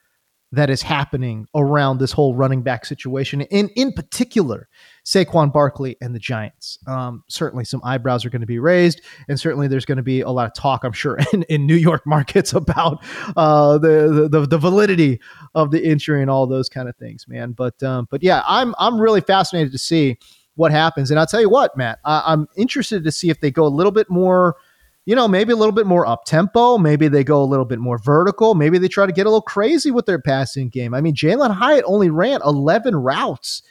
that 0.51 0.69
is 0.69 0.83
happening 0.83 1.47
around 1.55 1.97
this 1.97 2.11
whole 2.11 2.35
running 2.35 2.61
back 2.61 2.85
situation, 2.85 3.41
and 3.41 3.71
in 3.75 3.93
particular, 3.93 4.69
Saquon 5.07 5.54
Barkley 5.54 5.95
and 6.01 6.13
the 6.13 6.19
Giants. 6.19 6.80
Um, 6.86 7.24
certainly, 7.30 7.63
some 7.63 7.80
eyebrows 7.86 8.25
are 8.25 8.30
going 8.30 8.42
to 8.42 8.48
be 8.48 8.59
raised, 8.59 9.00
and 9.30 9.39
certainly 9.39 9.69
there's 9.69 9.86
going 9.86 9.95
to 9.95 10.04
be 10.04 10.19
a 10.19 10.30
lot 10.30 10.48
of 10.48 10.54
talk, 10.54 10.83
I'm 10.83 10.92
sure, 10.92 11.18
in, 11.33 11.44
in 11.44 11.65
New 11.65 11.75
York 11.75 12.06
markets 12.06 12.51
about 12.51 13.01
uh, 13.38 13.77
the, 13.77 14.27
the 14.30 14.45
the 14.45 14.57
validity 14.57 15.21
of 15.56 15.71
the 15.71 15.81
injury 15.81 16.21
and 16.21 16.30
all 16.30 16.45
those 16.45 16.68
kind 16.68 16.89
of 16.89 16.98
things, 16.98 17.25
man. 17.25 17.54
But 17.54 17.81
um, 17.81 18.09
but 18.12 18.21
yeah, 18.21 18.44
I'm 18.45 18.75
I'm 18.77 19.00
really 19.00 19.21
fascinated 19.21 19.71
to 19.71 19.77
see 19.77 20.18
what 20.56 20.71
happens, 20.71 21.09
and 21.09 21.18
I'll 21.18 21.25
tell 21.25 21.39
you 21.39 21.50
what, 21.50 21.77
Matt, 21.77 22.00
I, 22.04 22.24
I'm 22.25 22.45
interested 22.57 23.06
to 23.06 23.12
see 23.12 23.30
if 23.30 23.39
they 23.39 23.50
go 23.50 23.65
a 23.65 23.69
little 23.69 23.94
bit 23.94 24.09
more 24.09 24.57
you 25.06 25.16
know, 25.16 25.26
maybe 25.26 25.54
a 25.54 25.56
little 25.56 25.71
bit 25.71 25.87
more 25.87 26.06
up 26.06 26.26
tempo. 26.26 26.78
Maybe 26.78 27.07
they 27.07 27.23
go 27.23 27.42
a 27.42 27.45
little 27.45 27.64
bit 27.64 27.80
more 27.80 27.97
vertical. 27.97 28.56
Maybe 28.56 28.78
they 28.78 28.90
try 28.90 29.06
to 29.06 29.14
get 29.14 29.26
a 29.26 29.30
little 29.30 29.42
crazy 29.42 29.90
with 29.90 30.06
their 30.06 30.19
passing 30.19 30.68
game. 30.68 30.94
I 30.94 30.99
mean, 30.99 31.16
Jalin 31.16 31.49
Hyatt 31.49 31.85
only 31.87 32.09
ran 32.09 32.42
11 32.44 32.94
routes 32.94 33.64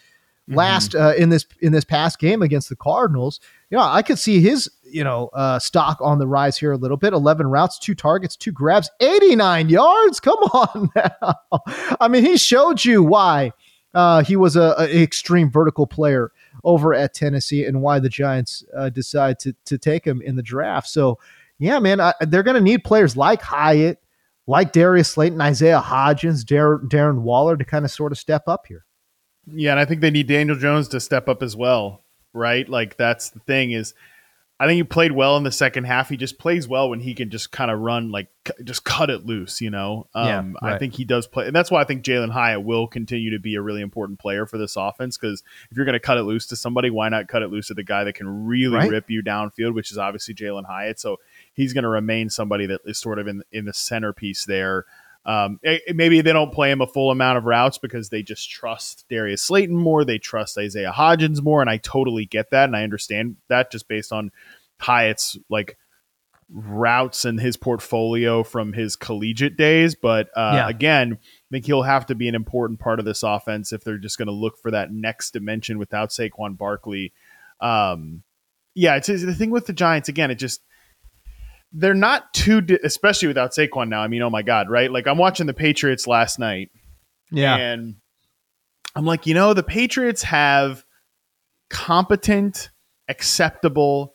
last 0.49 0.95
uh, 0.95 1.15
in 1.17 1.29
this 1.29 1.47
in 1.61 1.73
this 1.73 1.85
past 1.85 2.19
game 2.19 2.43
against 2.43 2.69
the 2.69 2.77
Cardinals. 2.77 3.41
You 3.71 3.79
know, 3.79 3.85
I 3.85 4.03
could 4.03 4.19
see 4.19 4.41
his 4.41 4.71
you 4.85 5.05
know 5.05 5.29
uh, 5.33 5.59
stock 5.59 5.99
on 6.01 6.19
the 6.19 6.27
rise 6.27 6.57
here 6.57 6.73
a 6.73 6.77
little 6.77 6.97
bit. 6.97 7.13
11 7.13 7.47
routes, 7.47 7.79
two 7.79 7.95
targets, 7.95 8.37
two 8.37 8.53
grabs, 8.53 8.91
89 9.01 9.69
yards. 9.69 10.21
Come 10.21 10.39
on 10.53 10.91
now. 10.95 11.35
I 12.01 12.09
mean, 12.09 12.25
he 12.25 12.37
showed 12.37 12.85
you 12.85 13.03
why 13.03 13.53
uh, 13.95 14.23
he 14.23 14.37
was 14.37 14.57
a, 14.57 14.75
a 14.79 15.03
extreme 15.03 15.51
vertical 15.51 15.87
player 15.87 16.33
over 16.65 16.95
at 16.95 17.15
Tennessee 17.15 17.65
and 17.65 17.83
why 17.83 17.99
the 17.99 18.09
Giants 18.09 18.65
uh, 18.77 18.89
decide 18.91 19.39
to 19.41 19.55
to 19.65 19.79
take 19.79 20.05
him 20.05 20.23
in 20.23 20.37
the 20.37 20.43
draft. 20.43 20.89
So, 20.89 21.19
yeah, 21.59 21.79
man, 21.79 22.01
I, 22.01 22.13
they're 22.21 22.43
going 22.43 22.57
to 22.57 22.61
need 22.61 22.85
players 22.85 23.17
like 23.17 23.43
Hyatt, 23.43 24.01
like 24.47 24.73
Darius 24.73 25.11
Slayton, 25.11 25.41
Isaiah 25.41 25.83
Hodgins, 25.85 26.45
Dar- 26.45 26.79
Darren 26.81 27.23
Waller 27.23 27.57
to 27.57 27.65
kind 27.65 27.85
of 27.85 27.91
sort 27.91 28.13
of 28.13 28.19
step 28.19 28.45
up 28.47 28.67
here. 28.67 28.86
Yeah, 29.53 29.73
and 29.73 29.81
I 29.81 29.85
think 29.85 30.01
they 30.01 30.11
need 30.11 30.27
Daniel 30.27 30.57
Jones 30.57 30.89
to 30.89 31.01
step 31.01 31.29
up 31.29 31.43
as 31.43 31.55
well, 31.57 32.03
right? 32.33 32.69
Like 32.69 32.97
that's 32.97 33.31
the 33.31 33.41
thing 33.41 33.71
is 33.73 33.95
I 34.59 34.67
think 34.67 34.77
he 34.79 34.85
played 34.85 35.13
well 35.13 35.37
in 35.37 35.43
the 35.43 35.53
second 35.53 35.85
half. 35.85 36.09
He 36.09 36.17
just 36.17 36.39
plays 36.39 36.67
well 36.67 36.89
when 36.89 37.01
he 37.01 37.13
can 37.15 37.29
just 37.29 37.53
kind 37.53 37.71
of 37.71 37.79
run 37.79 38.11
like 38.11 38.29
just 38.65 38.85
cut 38.85 39.11
it 39.11 39.27
loose, 39.27 39.61
you 39.61 39.69
know. 39.69 40.07
Yeah, 40.15 40.39
Um, 40.39 40.57
I 40.63 40.79
think 40.79 40.95
he 40.95 41.05
does 41.05 41.27
play, 41.27 41.47
and 41.47 41.55
that's 41.55 41.71
why 41.71 41.83
I 41.83 41.85
think 41.85 42.03
Jalin 42.05 42.31
Hyatt 42.31 42.65
will 42.65 42.87
continue 42.87 43.31
to 43.33 43.39
be 43.39 43.55
a 43.55 43.61
really 43.61 43.83
important 43.83 44.19
player 44.19 44.47
for 44.47 44.57
this 44.57 44.75
offense. 44.77 45.19
Because 45.19 45.43
if 45.71 45.77
you're 45.77 45.85
going 45.85 45.93
to 45.93 46.01
cut 46.01 46.17
it 46.17 46.23
loose 46.23 46.47
to 46.47 46.57
somebody, 46.57 46.89
why 46.89 47.11
not 47.11 47.29
cut 47.29 47.43
it 47.43 47.49
loose 47.51 47.67
to 47.69 47.75
the 47.75 47.83
guy 47.83 48.03
that 48.05 48.15
can 48.15 48.47
really 48.47 48.77
Right. 48.77 48.91
rip 48.91 49.11
you 49.11 49.23
downfield, 49.23 49.75
which 49.75 49.93
is 49.93 49.99
obviously 49.99 50.35
Jalin 50.35 50.65
Hyatt. 50.65 50.99
So 50.99 51.19
he's 51.53 51.75
going 51.75 51.85
to 51.85 51.91
remain 51.91 52.31
somebody 52.31 52.65
that 52.67 52.81
is 52.87 52.97
sort 52.97 53.19
of 53.19 53.29
in 53.29 53.43
in 53.53 53.67
the 53.67 53.75
centerpiece 53.75 54.47
there. 54.47 54.87
Um, 55.27 55.59
eh, 55.65 55.79
maybe 55.93 56.21
they 56.21 56.33
don't 56.33 56.53
play 56.55 56.71
him 56.71 56.81
a 56.81 56.87
full 56.87 57.11
amount 57.11 57.37
of 57.37 57.45
routes 57.45 57.79
because 57.79 58.09
they 58.09 58.23
just 58.23 58.49
trust 58.49 59.05
Darius 59.11 59.43
Slayton 59.43 59.77
more. 59.77 60.05
They 60.05 60.19
trust 60.19 60.57
Isaiah 60.57 60.95
Hodgins 60.97 61.43
more, 61.43 61.61
and 61.61 61.69
I 61.69 61.79
totally 61.79 62.25
get 62.25 62.51
that, 62.51 62.65
and 62.65 62.77
I 62.77 62.85
understand 62.85 63.37
that 63.49 63.73
just 63.73 63.89
based 63.89 64.13
on 64.13 64.31
Hyatt's 64.79 65.37
like 65.51 65.77
routes 66.49 67.25
and 67.25 67.41
his 67.41 67.57
portfolio 67.57 68.45
from 68.45 68.73
his 68.73 68.95
collegiate 68.95 69.57
days. 69.57 69.97
But 69.97 70.29
uh, 70.37 70.53
Yeah. 70.55 70.69
again, 70.69 71.19
I 71.21 71.47
think 71.51 71.67
he'll 71.67 71.83
have 71.83 72.07
to 72.07 72.15
be 72.15 72.29
an 72.29 72.37
important 72.37 72.79
part 72.79 73.01
of 73.01 73.05
this 73.05 73.25
offense 73.25 73.73
if 73.73 73.83
they're 73.83 73.99
just 73.99 74.19
going 74.19 74.27
to 74.27 74.33
look 74.33 74.59
for 74.59 74.71
that 74.71 74.93
next 74.93 75.33
dimension 75.33 75.77
without 75.77 76.11
Saquon 76.11 76.57
Barkley. 76.57 77.13
Um, 77.61 78.23
yeah, 78.75 78.95
it's 78.95 79.09
the 79.09 79.35
thing 79.35 79.51
with 79.51 79.67
the 79.67 79.73
Giants 79.73 80.09
again. 80.09 80.31
It 80.31 80.37
just 80.37 80.61
they're 81.73 81.95
not 81.95 82.33
too, 82.33 82.61
di- 82.61 82.79
especially 82.85 83.29
without 83.29 83.53
Saquon 83.53 83.89
now. 83.89 84.01
I 84.03 84.09
mean, 84.09 84.23
oh 84.23 84.31
my 84.31 84.43
god, 84.43 84.71
right? 84.71 84.91
Like 84.91 85.07
I'm 85.07 85.19
watching 85.19 85.47
the 85.47 85.55
Patriots 85.55 86.07
last 86.07 86.39
night, 86.39 86.71
Yeah. 87.31 87.57
and 87.57 87.97
I'm 88.95 89.05
like, 89.05 89.27
you 89.27 89.35
know, 89.35 89.53
the 89.55 89.63
Patriots 89.63 90.23
have 90.23 90.85
competent, 91.71 92.71
acceptable, 93.09 94.15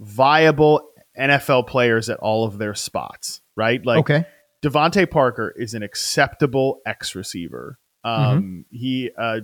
viable 0.00 0.88
NFL 1.18 1.66
players 1.66 2.08
at 2.08 2.18
all 2.18 2.44
of 2.44 2.58
their 2.58 2.74
spots, 2.74 3.40
right? 3.56 3.84
Like 3.84 3.98
okay. 4.00 4.24
DeVante 4.62 5.10
Parker 5.10 5.52
is 5.56 5.74
an 5.74 5.82
acceptable 5.82 6.80
X 6.86 7.14
receiver. 7.14 7.78
Um, 8.04 8.64
He 8.70 9.10
uh, 9.18 9.40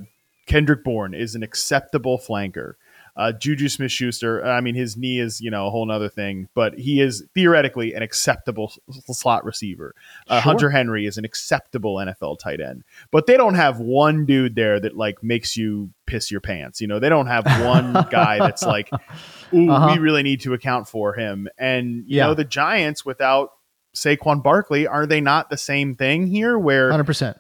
Kendrick 0.47 0.83
Bourne 0.85 1.13
is 1.15 1.35
an 1.35 1.43
acceptable 1.43 2.19
flanker. 2.19 2.75
Uh, 3.19 3.33
Juju 3.33 3.69
Smith 3.69 3.91
Schuster, 3.91 4.43
I 4.47 4.61
mean, 4.61 4.77
his 4.77 4.97
knee 4.97 5.19
is, 5.19 5.41
you 5.41 5.51
know, 5.51 5.67
a 5.67 5.71
whole 5.71 5.85
nother 5.85 6.09
thing, 6.09 6.49
but 6.55 6.79
he 6.79 7.01
is 7.01 7.25
theoretically 7.35 7.93
an 7.93 8.03
acceptable 8.03 8.73
slot 9.11 9.45
receiver. 9.45 9.95
Uh, 10.29 10.37
Sure. 10.37 10.41
Hunter 10.53 10.71
Henry 10.71 11.05
is 11.05 11.19
an 11.19 11.25
acceptable 11.25 11.97
NFL 11.97 12.39
tight 12.39 12.61
end, 12.61 12.85
but 13.11 13.27
they 13.27 13.37
don't 13.37 13.57
have 13.57 13.81
one 13.81 14.25
dude 14.25 14.55
there 14.55 14.79
that 14.79 14.97
like 14.97 15.21
makes 15.23 15.57
you 15.57 15.91
piss 16.07 16.31
your 16.31 16.41
pants. 16.41 16.81
You 16.81 16.87
know, 16.87 17.01
they 17.01 17.09
don't 17.09 17.27
have 17.27 17.45
one 17.65 17.93
guy 18.11 18.39
that's 18.39 18.63
like, 18.63 18.89
ooh, 19.53 19.69
Uh-huh. 19.71 19.89
we 19.93 19.99
really 19.99 20.23
need 20.23 20.41
to 20.43 20.55
account 20.55 20.87
for 20.89 21.13
him. 21.15 21.49
And, 21.59 22.05
you 22.07 22.19
Yeah. 22.19 22.27
know, 22.29 22.35
the 22.35 22.45
Giants 22.45 23.05
without 23.05 23.51
Saquon 23.97 24.43
Barkley, 24.45 24.87
are 24.87 25.07
they 25.07 25.21
not 25.21 25.51
the 25.51 25.57
same 25.57 25.97
thing 25.97 26.29
here? 26.29 26.57
Where 26.57 26.91
100%. 26.93 27.35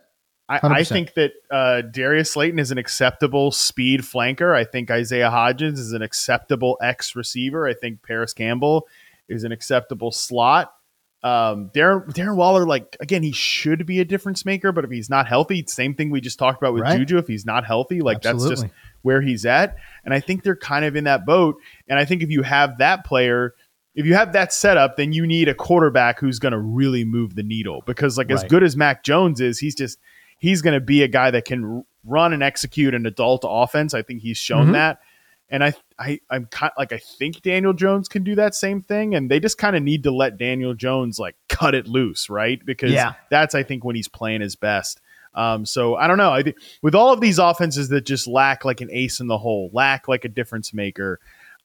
I, 0.48 0.60
I 0.62 0.84
think 0.84 1.14
that 1.14 1.32
uh, 1.50 1.82
Darius 1.82 2.32
Slayton 2.32 2.58
is 2.58 2.70
an 2.70 2.78
acceptable 2.78 3.50
speed 3.50 4.00
flanker. 4.00 4.54
I 4.56 4.64
think 4.64 4.90
Isaiah 4.90 5.30
Hodgins 5.30 5.78
is 5.78 5.92
an 5.92 6.00
acceptable 6.00 6.78
X 6.80 7.14
receiver. 7.14 7.66
I 7.66 7.74
think 7.74 8.02
Parris 8.02 8.32
Campbell 8.32 8.86
is 9.28 9.44
an 9.44 9.52
acceptable 9.52 10.10
slot. 10.10 10.72
Um, 11.22 11.70
Darren 11.74 12.06
Darren 12.14 12.36
Waller, 12.36 12.64
like 12.64 12.96
again, 13.00 13.22
he 13.22 13.32
should 13.32 13.84
be 13.84 14.00
a 14.00 14.04
difference 14.04 14.46
maker, 14.46 14.70
but 14.70 14.84
if 14.84 14.90
he's 14.90 15.10
not 15.10 15.26
healthy, 15.26 15.64
same 15.66 15.94
thing 15.94 16.10
we 16.10 16.20
just 16.20 16.38
talked 16.38 16.62
about 16.62 16.72
with 16.72 16.82
Right. 16.82 16.96
Juju. 16.96 17.18
If 17.18 17.26
he's 17.26 17.44
not 17.44 17.66
healthy, 17.66 18.00
like 18.00 18.22
that's 18.22 18.46
just 18.48 18.66
where 19.02 19.20
he's 19.20 19.44
at. 19.44 19.76
And 20.04 20.14
I 20.14 20.20
think 20.20 20.44
they're 20.44 20.56
kind 20.56 20.84
of 20.84 20.96
in 20.96 21.04
that 21.04 21.26
boat. 21.26 21.56
And 21.88 21.98
I 21.98 22.04
think 22.04 22.22
if 22.22 22.30
you 22.30 22.42
have 22.42 22.78
that 22.78 23.04
player, 23.04 23.54
if 23.96 24.06
you 24.06 24.14
have 24.14 24.32
that 24.32 24.52
setup, 24.52 24.96
then 24.96 25.12
you 25.12 25.26
need 25.26 25.48
a 25.48 25.54
quarterback 25.54 26.20
who's 26.20 26.38
going 26.38 26.52
to 26.52 26.58
really 26.58 27.04
move 27.04 27.34
the 27.34 27.42
needle. 27.42 27.82
Because 27.84 28.16
like 28.16 28.30
as 28.30 28.44
good 28.44 28.62
as 28.62 28.76
Mac 28.76 29.02
Jones 29.02 29.40
is, 29.40 29.58
he's 29.58 29.74
just 29.74 29.98
he's 30.38 30.62
going 30.62 30.74
to 30.74 30.80
be 30.80 31.02
a 31.02 31.08
guy 31.08 31.30
that 31.30 31.44
can 31.44 31.84
run 32.04 32.32
and 32.32 32.42
execute 32.42 32.94
an 32.94 33.04
adult 33.06 33.44
offense. 33.46 33.92
I 33.94 34.02
think 34.02 34.22
he's 34.22 34.38
shown 34.38 34.68
Mhm. 34.68 34.72
that. 34.72 34.98
And 35.50 35.64
I, 35.64 35.72
I, 35.98 36.20
I'm 36.30 36.44
kind 36.46 36.72
like 36.76 36.92
I 36.92 36.98
think 36.98 37.40
Daniel 37.42 37.72
Jones 37.72 38.06
can 38.08 38.22
do 38.22 38.34
that 38.34 38.54
same 38.54 38.82
thing, 38.82 39.14
and 39.14 39.30
they 39.30 39.40
just 39.40 39.56
kind 39.56 39.74
of 39.76 39.82
need 39.82 40.02
to 40.02 40.10
let 40.10 40.36
Daniel 40.36 40.74
Jones 40.74 41.18
like 41.18 41.36
cut 41.48 41.74
it 41.74 41.86
loose, 41.88 42.28
right? 42.28 42.60
Because 42.64 42.92
Yeah. 42.92 43.14
that's 43.30 43.54
I 43.54 43.62
think 43.62 43.82
when 43.84 43.96
he's 43.96 44.08
playing 44.08 44.42
his 44.42 44.56
best. 44.56 45.00
Um, 45.34 45.64
so 45.64 45.94
I 45.94 46.06
don't 46.06 46.18
know. 46.18 46.32
I 46.32 46.42
think 46.42 46.56
with 46.82 46.94
all 46.94 47.12
of 47.12 47.20
these 47.20 47.38
offenses 47.38 47.88
that 47.90 48.04
just 48.04 48.26
lack 48.26 48.64
like 48.64 48.80
an 48.82 48.88
ace 48.92 49.20
in 49.20 49.26
the 49.26 49.38
hole, 49.38 49.70
lack 49.72 50.06
like 50.08 50.24
a 50.24 50.28
difference 50.28 50.74
maker, 50.74 51.18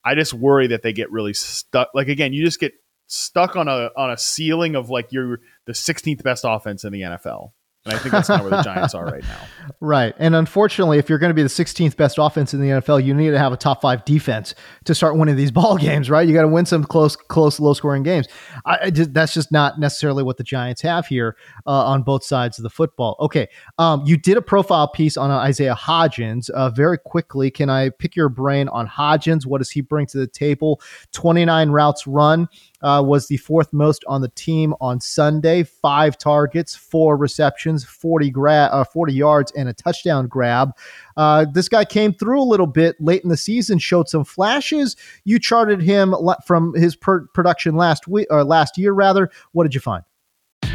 I 0.05 0.15
just 0.15 0.33
worry 0.33 0.67
that 0.67 0.81
they 0.81 0.93
get 0.93 1.11
really 1.11 1.33
stuck. 1.33 1.89
Like 1.93 2.07
again, 2.07 2.31
you 2.33 2.43
just 2.45 2.59
get 2.61 2.73
stuck 3.07 3.55
on 3.57 3.67
a 3.67 3.89
on 3.97 4.11
a 4.11 4.17
ceiling 4.17 4.75
of 4.75 4.89
like 4.89 5.11
you're 5.11 5.39
the 5.65 5.73
16th 5.73 6.23
best 6.23 6.45
offense 6.47 6.83
in 6.85 6.93
the 6.93 7.01
NFL, 7.01 7.51
and 7.85 7.93
I 7.93 7.97
think 7.97 8.13
that's 8.13 8.29
not 8.29 8.41
where 8.41 8.51
the 8.51 8.61
Giants 8.61 8.93
are 8.93 9.05
right 9.05 9.23
now. 9.23 9.39
Right. 9.79 10.13
And 10.17 10.35
unfortunately, 10.35 10.97
if 10.97 11.09
you're 11.09 11.17
going 11.17 11.29
to 11.29 11.33
be 11.33 11.41
the 11.41 11.49
16th 11.49 11.97
best 11.97 12.17
offense 12.17 12.53
in 12.53 12.61
the 12.61 12.67
NFL, 12.67 13.03
you 13.03 13.13
need 13.13 13.31
to 13.31 13.39
have 13.39 13.51
a 13.51 13.57
top 13.57 13.81
five 13.81 14.05
defense 14.05 14.55
to 14.85 14.95
start 14.95 15.17
winning 15.17 15.35
these 15.35 15.51
ball 15.59 15.77
games, 15.77 16.09
right? 16.09 16.27
You 16.27 16.33
got 16.33 16.43
to 16.43 16.47
win 16.47 16.65
some 16.65 16.83
close, 16.85 17.15
close, 17.15 17.59
low 17.59 17.73
scoring 17.73 18.03
games. 18.03 18.27
I, 18.65 18.77
I 18.83 18.89
just, 18.89 19.13
that's 19.13 19.33
just 19.33 19.51
not 19.51 19.79
necessarily 19.79 20.23
what 20.23 20.37
the 20.37 20.43
Giants 20.43 20.81
have 20.81 21.07
here 21.07 21.35
uh, 21.65 21.85
on 21.85 22.03
both 22.03 22.23
sides 22.23 22.57
of 22.57 22.63
the 22.63 22.69
football. 22.69 23.17
Okay. 23.19 23.47
Um, 23.77 24.03
you 24.05 24.15
did 24.15 24.37
a 24.37 24.41
profile 24.41 24.87
piece 24.87 25.17
on 25.17 25.31
uh, 25.31 25.37
Isaiah 25.37 25.75
Hodgins. 25.75 26.49
Uh, 26.49 26.69
very 26.69 26.97
quickly, 26.97 27.51
can 27.51 27.69
I 27.69 27.89
pick 27.89 28.15
your 28.15 28.29
brain 28.29 28.69
on 28.69 28.87
Hodgins? 28.87 29.45
What 29.45 29.57
does 29.57 29.71
he 29.71 29.81
bring 29.81 30.05
to 30.07 30.17
the 30.17 30.27
table? 30.27 30.81
29 31.11 31.69
routes 31.69 32.07
run. 32.07 32.47
Uh, 32.83 33.01
was 33.01 33.27
the 33.27 33.37
fourth 33.37 33.71
most 33.73 34.03
on 34.07 34.21
the 34.21 34.29
team 34.29 34.75
on 34.81 34.99
Sunday. 34.99 35.63
Five 35.63 36.17
targets, 36.17 36.75
four 36.75 37.17
receptions, 37.17 37.83
40 37.85 38.29
gra- 38.29 38.69
uh, 38.71 38.83
40 38.83 39.13
yards, 39.13 39.51
and 39.53 39.69
a 39.69 39.73
touchdown 39.73 40.27
grab. 40.27 40.75
Uh, 41.17 41.45
this 41.51 41.69
guy 41.69 41.85
came 41.85 42.13
through 42.13 42.41
a 42.41 42.43
little 42.43 42.67
bit 42.67 42.95
late 42.99 43.23
in 43.23 43.29
the 43.29 43.37
season, 43.37 43.79
showed 43.79 44.09
some 44.09 44.23
flashes. 44.23 44.95
You 45.23 45.39
charted 45.39 45.81
him 45.81 46.13
from 46.45 46.73
his 46.75 46.95
per- 46.95 47.27
production 47.27 47.75
last 47.75 48.07
week 48.07 48.27
or 48.29 48.43
last 48.43 48.77
year, 48.77 48.91
rather. 48.91 49.31
What 49.53 49.63
did 49.63 49.73
you 49.73 49.81
find? 49.81 50.03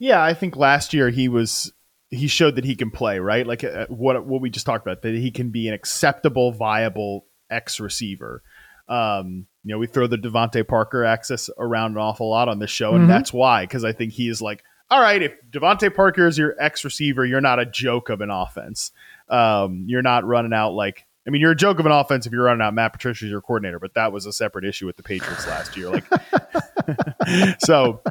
Yeah, 0.00 0.20
I 0.20 0.34
think 0.34 0.56
last 0.56 0.92
year 0.94 1.10
he 1.10 1.28
was 1.28 1.72
he 2.08 2.26
showed 2.26 2.56
that 2.56 2.64
he 2.64 2.74
can 2.74 2.90
play 2.90 3.20
right, 3.20 3.46
like 3.46 3.62
uh, 3.62 3.86
what 3.88 4.26
what 4.26 4.40
we 4.40 4.50
just 4.50 4.66
talked 4.66 4.84
about 4.84 5.02
that 5.02 5.14
he 5.14 5.30
can 5.30 5.50
be 5.50 5.68
an 5.68 5.74
acceptable, 5.74 6.50
viable 6.50 7.26
X 7.50 7.78
receiver. 7.78 8.42
Um, 8.88 9.46
you 9.62 9.72
know, 9.74 9.78
we 9.78 9.86
throw 9.86 10.06
the 10.08 10.16
DeVante 10.16 10.66
Parker 10.66 11.04
access 11.04 11.48
around 11.58 11.92
an 11.92 11.98
awful 11.98 12.28
lot 12.30 12.48
on 12.48 12.58
this 12.58 12.70
show, 12.70 12.94
and 12.96 13.04
Mhm. 13.04 13.08
that's 13.08 13.32
why 13.32 13.62
because 13.64 13.84
I 13.84 13.92
think 13.92 14.12
he 14.14 14.28
is 14.28 14.40
like, 14.42 14.64
all 14.90 15.00
right, 15.00 15.22
if 15.22 15.32
DeVante 15.50 15.94
Parker 15.94 16.26
is 16.26 16.36
your 16.38 16.56
X 16.58 16.84
receiver, 16.84 17.24
you're 17.24 17.40
not 17.40 17.60
a 17.60 17.66
joke 17.66 18.08
of 18.08 18.20
an 18.22 18.30
offense. 18.30 18.90
Um, 19.28 19.84
you're 19.86 20.02
not 20.02 20.24
running 20.24 20.52
out 20.54 20.72
like. 20.72 21.06
I 21.26 21.30
mean, 21.30 21.42
you're 21.42 21.50
a 21.52 21.56
joke 21.56 21.78
of 21.78 21.84
an 21.86 21.92
offense 21.92 22.26
if 22.26 22.32
you're 22.32 22.44
running 22.44 22.62
out 22.62 22.72
Matt 22.72 22.92
Patricia 22.94 23.26
as 23.26 23.30
your 23.30 23.42
coordinator, 23.42 23.78
but 23.78 23.92
that 23.94 24.10
was 24.10 24.24
a 24.24 24.32
separate 24.32 24.64
issue 24.64 24.86
with 24.86 24.96
the 24.96 25.02
Patriots 25.02 25.46
last 25.46 25.76
year. 25.76 25.90
Like, 25.90 26.04
so 27.60 28.02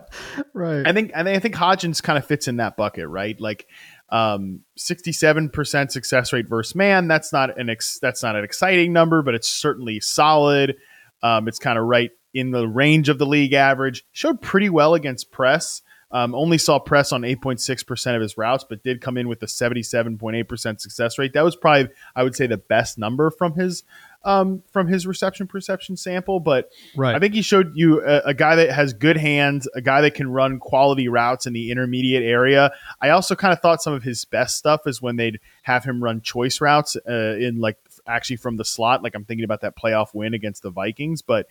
Right. 0.53 0.86
I 0.86 0.93
think 0.93 1.12
I 1.15 1.24
think 1.24 1.38
I 1.38 1.39
think 1.39 1.55
Hodgins 1.55 2.01
kind 2.01 2.17
of 2.17 2.25
fits 2.25 2.48
in 2.48 2.57
that 2.57 2.77
bucket, 2.77 3.07
right? 3.07 3.39
Like 3.39 3.67
um 4.09 4.62
67% 4.77 5.91
success 5.91 6.33
rate 6.33 6.50
versus 6.50 6.75
man. 6.75 7.07
That's 7.07 7.31
not 7.31 7.59
an 7.59 7.69
ex, 7.69 8.00
that's 8.00 8.24
not 8.24 8.36
an 8.36 8.43
exciting 8.43 8.93
number, 8.93 9.21
but 9.21 9.36
it's 9.36 9.50
certainly 9.50 10.00
solid. 10.00 10.77
Um, 11.21 11.48
it's 11.48 11.59
kind 11.59 11.77
of 11.77 11.86
right 11.86 12.12
in 12.33 12.51
the 12.51 12.67
range 12.67 13.09
of 13.09 13.17
the 13.17 13.25
league 13.25 13.53
average. 13.53 14.05
Showed 14.12 14.41
pretty 14.41 14.69
well 14.69 14.93
against 14.93 15.31
press. 15.31 15.81
Um, 16.12 16.33
only 16.33 16.57
saw 16.57 16.79
press 16.79 17.12
on 17.12 17.21
8.6% 17.21 18.15
of 18.15 18.21
his 18.21 18.36
routes, 18.36 18.65
but 18.67 18.83
did 18.83 19.00
come 19.00 19.15
in 19.15 19.27
with 19.27 19.43
a 19.43 19.45
77.8% 19.45 20.81
success 20.81 21.19
rate. 21.19 21.33
That 21.33 21.43
was 21.43 21.55
probably, 21.55 21.89
I 22.15 22.24
would 22.24 22.36
say, 22.36 22.48
the 22.48 22.57
best 22.57 22.98
number 22.98 23.29
from 23.29 23.53
his 23.53 23.83
um, 24.23 24.63
from 24.71 24.88
his 24.88 25.07
reception 25.07 25.47
perception 25.47 25.97
sample. 25.97 26.39
But 26.39 26.69
right. 26.95 27.15
I 27.15 27.19
think 27.19 27.33
he 27.33 27.41
showed 27.41 27.75
you 27.75 28.01
a, 28.05 28.21
a 28.25 28.33
guy 28.33 28.55
that 28.55 28.71
has 28.71 28.93
good 28.93 29.17
hands, 29.17 29.67
a 29.75 29.81
guy 29.81 30.01
that 30.01 30.15
can 30.15 30.31
run 30.31 30.59
quality 30.59 31.07
routes 31.07 31.45
in 31.45 31.53
the 31.53 31.71
intermediate 31.71 32.23
area. 32.23 32.71
I 33.01 33.09
also 33.09 33.35
kind 33.35 33.53
of 33.53 33.59
thought 33.59 33.81
some 33.81 33.93
of 33.93 34.03
his 34.03 34.25
best 34.25 34.57
stuff 34.57 34.81
is 34.85 35.01
when 35.01 35.15
they'd 35.15 35.39
have 35.63 35.83
him 35.83 36.03
run 36.03 36.21
choice 36.21 36.61
routes 36.61 36.97
uh, 37.07 37.35
in 37.39 37.59
like 37.59 37.77
actually 38.07 38.38
from 38.38 38.57
the 38.57 38.65
slot. 38.65 39.03
Like 39.03 39.15
I'm 39.15 39.25
thinking 39.25 39.45
about 39.45 39.61
that 39.61 39.77
playoff 39.77 40.13
win 40.13 40.33
against 40.33 40.63
the 40.63 40.71
Vikings, 40.71 41.21
but 41.21 41.47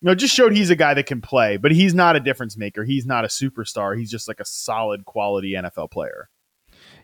you 0.00 0.06
know, 0.06 0.14
just 0.14 0.34
showed 0.34 0.52
he's 0.52 0.70
a 0.70 0.76
guy 0.76 0.94
that 0.94 1.06
can 1.06 1.20
play, 1.20 1.58
but 1.58 1.72
he's 1.72 1.94
not 1.94 2.16
a 2.16 2.20
difference 2.20 2.56
maker. 2.56 2.84
He's 2.84 3.04
not 3.04 3.24
a 3.24 3.28
superstar. 3.28 3.98
He's 3.98 4.10
just 4.10 4.28
like 4.28 4.40
a 4.40 4.46
solid 4.46 5.04
quality 5.04 5.52
NFL 5.52 5.90
player. 5.90 6.30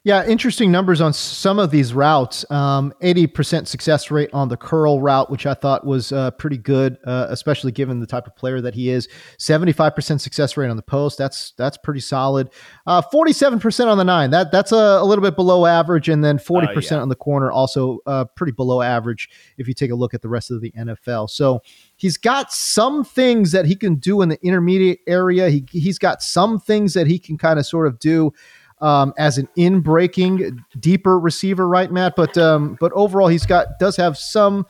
Yeah, 0.06 0.25
interesting 0.25 0.70
numbers 0.70 1.00
on 1.00 1.12
some 1.12 1.58
of 1.58 1.72
these 1.72 1.92
routes. 1.92 2.48
Um, 2.48 2.94
80% 3.02 3.66
success 3.66 4.08
rate 4.08 4.30
on 4.32 4.48
the 4.48 4.56
curl 4.56 5.00
route, 5.00 5.32
which 5.32 5.46
I 5.46 5.54
thought 5.54 5.84
was 5.84 6.12
uh, 6.12 6.30
pretty 6.30 6.58
good, 6.58 6.96
uh, 7.04 7.26
especially 7.28 7.72
given 7.72 7.98
the 7.98 8.06
type 8.06 8.28
of 8.28 8.36
player 8.36 8.60
that 8.60 8.72
he 8.72 8.88
is. 8.88 9.08
75% 9.38 10.20
success 10.20 10.56
rate 10.56 10.70
on 10.70 10.76
the 10.76 10.82
post. 10.84 11.18
That's 11.18 11.54
that's 11.58 11.76
pretty 11.76 11.98
solid. 11.98 12.50
Uh, 12.86 13.02
47% 13.02 13.86
on 13.88 13.98
the 13.98 14.04
nine. 14.04 14.30
That 14.30 14.52
that's 14.52 14.70
a, 14.70 14.76
a 14.76 15.04
little 15.04 15.22
bit 15.25 15.34
below 15.34 15.66
average, 15.66 16.08
and 16.08 16.22
then 16.22 16.38
40% 16.38 16.88
yeah. 16.88 16.98
on 16.98 17.08
the 17.08 17.16
corner, 17.16 17.50
also 17.50 17.98
uh, 18.06 18.26
pretty 18.26 18.52
below 18.52 18.82
average 18.82 19.28
if 19.58 19.66
you 19.66 19.75
take 19.75 19.90
a 19.90 19.96
look 19.96 20.14
at 20.14 20.22
the 20.22 20.28
rest 20.28 20.52
of 20.52 20.60
the 20.60 20.70
NFL. 20.78 21.30
So 21.30 21.62
he's 21.96 22.16
got 22.16 22.52
some 22.52 23.02
things 23.02 23.50
that 23.50 23.66
he 23.66 23.75
can 23.75 23.96
do 23.96 24.22
in 24.22 24.28
the 24.28 24.38
intermediate 24.40 25.00
area. 25.08 25.50
He 25.50 25.64
he's 25.72 25.98
got 25.98 26.22
some 26.22 26.60
things 26.60 26.94
that 26.94 27.08
he 27.08 27.18
can 27.18 27.36
kind 27.36 27.58
of 27.58 27.66
sort 27.66 27.88
of 27.88 27.98
do 27.98 28.32
um, 28.80 29.14
as 29.18 29.38
an 29.38 29.49
in 29.56 29.80
breaking 29.80 30.64
deeper 30.78 31.18
receiver, 31.18 31.68
right, 31.68 31.90
Matt? 31.90 32.14
But 32.16 32.37
um, 32.37 32.76
but 32.80 32.92
overall, 32.92 33.28
he's 33.28 33.47
got 33.47 33.78
does 33.78 33.97
have 33.97 34.18
some, 34.18 34.66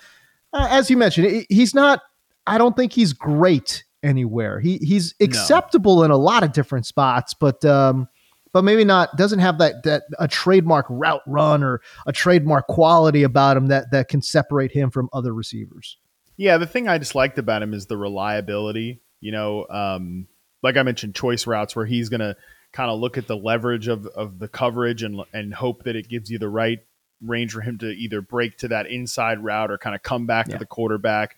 uh, 0.52 0.68
as 0.70 0.90
you 0.90 0.96
mentioned, 0.96 1.46
he's 1.48 1.75
not. 1.75 2.00
I 2.46 2.58
don't 2.58 2.76
think 2.76 2.92
he's 2.92 3.12
great 3.12 3.84
anywhere. 4.02 4.60
He 4.60 4.78
he's 4.78 5.14
acceptable 5.20 5.96
no. 5.96 6.02
in 6.04 6.10
a 6.10 6.16
lot 6.16 6.44
of 6.44 6.52
different 6.52 6.86
spots, 6.86 7.34
but 7.34 7.64
um, 7.64 8.08
but 8.52 8.62
maybe 8.62 8.84
not 8.84 9.16
doesn't 9.16 9.40
have 9.40 9.58
that 9.58 9.82
that 9.82 10.04
a 10.18 10.28
trademark 10.28 10.86
route 10.88 11.22
run 11.26 11.62
or 11.62 11.82
a 12.06 12.12
trademark 12.12 12.66
quality 12.68 13.22
about 13.22 13.56
him 13.56 13.66
that 13.66 13.90
that 13.90 14.08
can 14.08 14.22
separate 14.22 14.72
him 14.72 14.90
from 14.90 15.08
other 15.12 15.34
receivers. 15.34 15.98
Yeah, 16.36 16.58
the 16.58 16.66
thing 16.66 16.88
I 16.88 16.98
just 16.98 17.14
liked 17.14 17.38
about 17.38 17.62
him 17.62 17.75
is 17.75 17.86
the 17.86 17.96
reliability. 17.96 19.00
You 19.20 19.32
know, 19.32 19.66
um, 19.68 20.28
like 20.62 20.76
I 20.76 20.82
mentioned, 20.82 21.14
choice 21.14 21.46
routes 21.46 21.75
where 21.75 21.86
he's 21.86 22.08
going 22.08 22.20
to 22.20 22.36
kind 22.76 22.90
of 22.90 23.00
look 23.00 23.16
at 23.16 23.26
the 23.26 23.37
leverage 23.37 23.88
of 23.88 24.06
of 24.09 24.38
the 24.38 24.49
coverage 24.49 25.02
and 25.02 25.23
and 25.33 25.54
hope 25.54 25.85
that 25.85 25.97
it 25.97 26.09
gives 26.09 26.30
you 26.30 26.38
the 26.38 26.49
right 26.49 26.80
range 27.23 27.52
for 27.52 27.62
him 27.62 27.78
to 27.78 27.87
either 27.87 28.21
break 28.21 28.59
to 28.59 28.68
that 28.68 28.87
inside 28.87 29.42
route 29.42 29.71
or 29.71 29.78
kind 29.78 29.97
of 29.97 30.02
come 30.02 30.26
back 30.26 30.47
yeah. 30.47 30.52
to 30.52 30.59
the 30.59 30.66
quarterback 30.66 31.37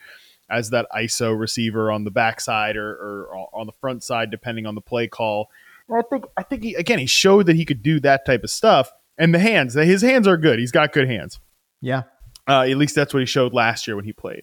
as 0.51 0.71
that 0.71 0.89
ISO 0.93 1.39
receiver 1.39 1.93
on 1.93 2.03
the 2.03 2.11
backside 2.11 2.77
or, 2.77 2.91
or 2.91 3.49
on 3.53 3.67
the 3.67 3.73
front 3.73 4.03
side, 4.03 4.33
depending 4.33 4.67
on 4.67 4.75
the 4.75 4.81
play 4.81 5.07
call. 5.07 5.49
And 5.89 5.97
I 5.97 6.03
think 6.03 6.25
I 6.37 6.43
think 6.43 6.65
he, 6.65 6.75
again 6.75 6.99
he 6.99 7.07
showed 7.07 7.47
that 7.47 7.55
he 7.55 7.65
could 7.65 7.85
do 7.85 8.01
that 8.01 8.27
type 8.27 8.43
of 8.43 8.51
stuff. 8.51 8.91
And 9.17 9.33
the 9.33 9.39
hands, 9.39 9.75
his 9.75 10.03
hands 10.03 10.27
are 10.27 10.37
good. 10.37 10.59
He's 10.59 10.73
got 10.73 10.93
good 10.93 11.09
hands. 11.09 11.39
Yeah. 11.81 12.03
Uh, 12.49 12.63
at 12.63 12.77
least 12.77 12.97
that's 12.97 13.15
what 13.15 13.21
he 13.21 13.27
showed 13.27 13.53
last 13.53 13.87
year 13.87 13.95
when 13.95 14.05
he 14.05 14.13
played. 14.13 14.43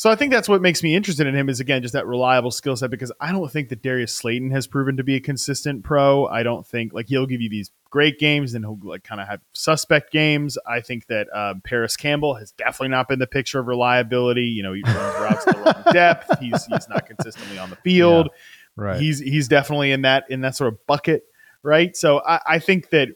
So 0.00 0.08
I 0.08 0.14
think 0.14 0.32
that's 0.32 0.48
what 0.48 0.62
makes 0.62 0.82
me 0.82 0.96
interested 0.96 1.26
in 1.26 1.34
him 1.34 1.50
is 1.50 1.60
again 1.60 1.82
just 1.82 1.92
that 1.92 2.06
reliable 2.06 2.50
skill 2.50 2.74
set 2.74 2.90
because 2.90 3.12
I 3.20 3.32
don't 3.32 3.52
think 3.52 3.68
that 3.68 3.82
Darius 3.82 4.14
Slayton 4.14 4.50
has 4.50 4.66
proven 4.66 4.96
to 4.96 5.04
be 5.04 5.16
a 5.16 5.20
consistent 5.20 5.84
pro. 5.84 6.24
I 6.24 6.42
don't 6.42 6.66
think 6.66 6.94
like 6.94 7.08
he'll 7.08 7.26
give 7.26 7.42
you 7.42 7.50
these 7.50 7.70
great 7.90 8.18
games 8.18 8.54
and 8.54 8.64
he'll 8.64 8.78
like 8.82 9.04
kind 9.04 9.20
of 9.20 9.28
have 9.28 9.42
suspect 9.52 10.10
games. 10.10 10.56
I 10.66 10.80
think 10.80 11.08
that 11.08 11.28
um, 11.36 11.60
Parris 11.60 11.98
Campbell 11.98 12.36
has 12.36 12.50
definitely 12.52 12.88
not 12.88 13.08
been 13.08 13.18
the 13.18 13.26
picture 13.26 13.60
of 13.60 13.66
reliability. 13.66 14.46
You 14.46 14.62
know, 14.62 14.72
he 14.72 14.80
runs 14.84 14.96
routes 14.96 15.44
to 15.44 15.52
the 15.52 15.58
wrong 15.58 15.84
depth. 15.92 16.38
He's 16.40 16.64
he's 16.64 16.88
not 16.88 17.04
consistently 17.04 17.58
on 17.58 17.68
the 17.68 17.76
field. 17.76 18.30
Yeah. 18.32 18.82
Right. 18.82 19.00
He's 19.02 19.18
he's 19.18 19.48
definitely 19.48 19.92
in 19.92 20.00
that 20.00 20.24
in 20.30 20.40
that 20.40 20.56
sort 20.56 20.72
of 20.72 20.78
bucket, 20.86 21.24
right? 21.62 21.94
So 21.94 22.22
I, 22.26 22.40
I 22.46 22.58
think 22.58 22.88
that 22.88 23.08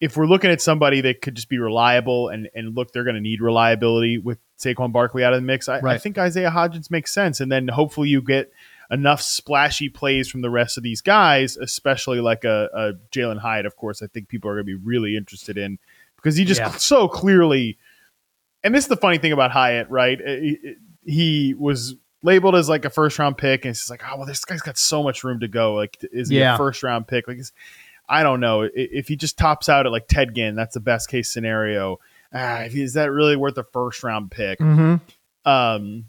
if 0.00 0.16
we're 0.16 0.26
looking 0.26 0.50
at 0.50 0.60
somebody 0.60 1.00
that 1.02 1.22
could 1.22 1.36
just 1.36 1.48
be 1.48 1.58
reliable 1.58 2.28
and 2.28 2.48
and 2.56 2.74
look, 2.74 2.90
they're 2.90 3.04
going 3.04 3.14
to 3.14 3.22
need 3.22 3.40
reliability 3.40 4.18
with 4.18 4.38
Saquon 4.58 4.92
Barkley 4.92 5.24
out 5.24 5.32
of 5.32 5.38
the 5.38 5.46
mix. 5.46 5.68
I, 5.68 5.80
right. 5.80 5.94
I, 5.94 5.98
think 5.98 6.18
Isaiah 6.18 6.50
Hodgins 6.50 6.90
makes 6.90 7.12
sense, 7.12 7.40
and 7.40 7.50
then 7.50 7.68
hopefully 7.68 8.08
you 8.08 8.20
get 8.20 8.52
enough 8.90 9.20
splashy 9.22 9.88
plays 9.88 10.28
from 10.28 10.40
the 10.40 10.50
rest 10.50 10.76
of 10.76 10.82
these 10.82 11.00
guys, 11.00 11.56
especially 11.56 12.20
like 12.20 12.44
a, 12.44 12.68
a 12.74 12.92
Jalin 13.12 13.38
Hyatt. 13.38 13.66
Of 13.66 13.76
course, 13.76 14.02
I 14.02 14.06
think 14.06 14.28
people 14.28 14.50
are 14.50 14.54
going 14.54 14.66
to 14.66 14.78
be 14.78 14.84
really 14.86 15.16
interested 15.16 15.58
in 15.58 15.78
because 16.16 16.36
he 16.36 16.44
just 16.44 16.60
yeah. 16.60 16.70
so 16.72 17.08
clearly. 17.08 17.78
And 18.64 18.74
this 18.74 18.84
is 18.84 18.88
the 18.88 18.96
funny 18.96 19.18
thing 19.18 19.32
about 19.32 19.52
Hyatt, 19.52 19.88
right? 19.88 20.18
He 21.04 21.54
was 21.54 21.94
labeled 22.22 22.56
as 22.56 22.68
like 22.68 22.84
a 22.84 22.90
first 22.90 23.18
round 23.18 23.38
pick, 23.38 23.64
and 23.64 23.70
it's 23.70 23.88
like, 23.88 24.02
oh 24.04 24.16
well, 24.18 24.26
this 24.26 24.44
guy's 24.44 24.60
got 24.60 24.78
so 24.78 25.02
much 25.02 25.22
room 25.22 25.40
to 25.40 25.48
go. 25.48 25.74
Like, 25.74 25.98
is 26.12 26.28
he 26.28 26.38
yeah. 26.38 26.54
a 26.54 26.58
first 26.58 26.82
round 26.82 27.06
pick? 27.06 27.28
Like, 27.28 27.40
I 28.08 28.22
don't 28.22 28.40
know. 28.40 28.68
If 28.74 29.08
he 29.08 29.16
just 29.16 29.38
tops 29.38 29.68
out 29.68 29.86
at 29.86 29.92
like 29.92 30.08
Ted 30.08 30.34
Ginn, 30.34 30.56
that's 30.56 30.74
the 30.74 30.80
best 30.80 31.08
case 31.08 31.32
scenario. 31.32 32.00
Ah, 32.32 32.64
is 32.64 32.94
that 32.94 33.10
really 33.10 33.36
worth 33.36 33.56
a 33.58 33.64
first 33.64 34.02
round 34.02 34.30
pick? 34.30 34.58
Mm-hmm. 34.58 35.50
Um, 35.50 36.06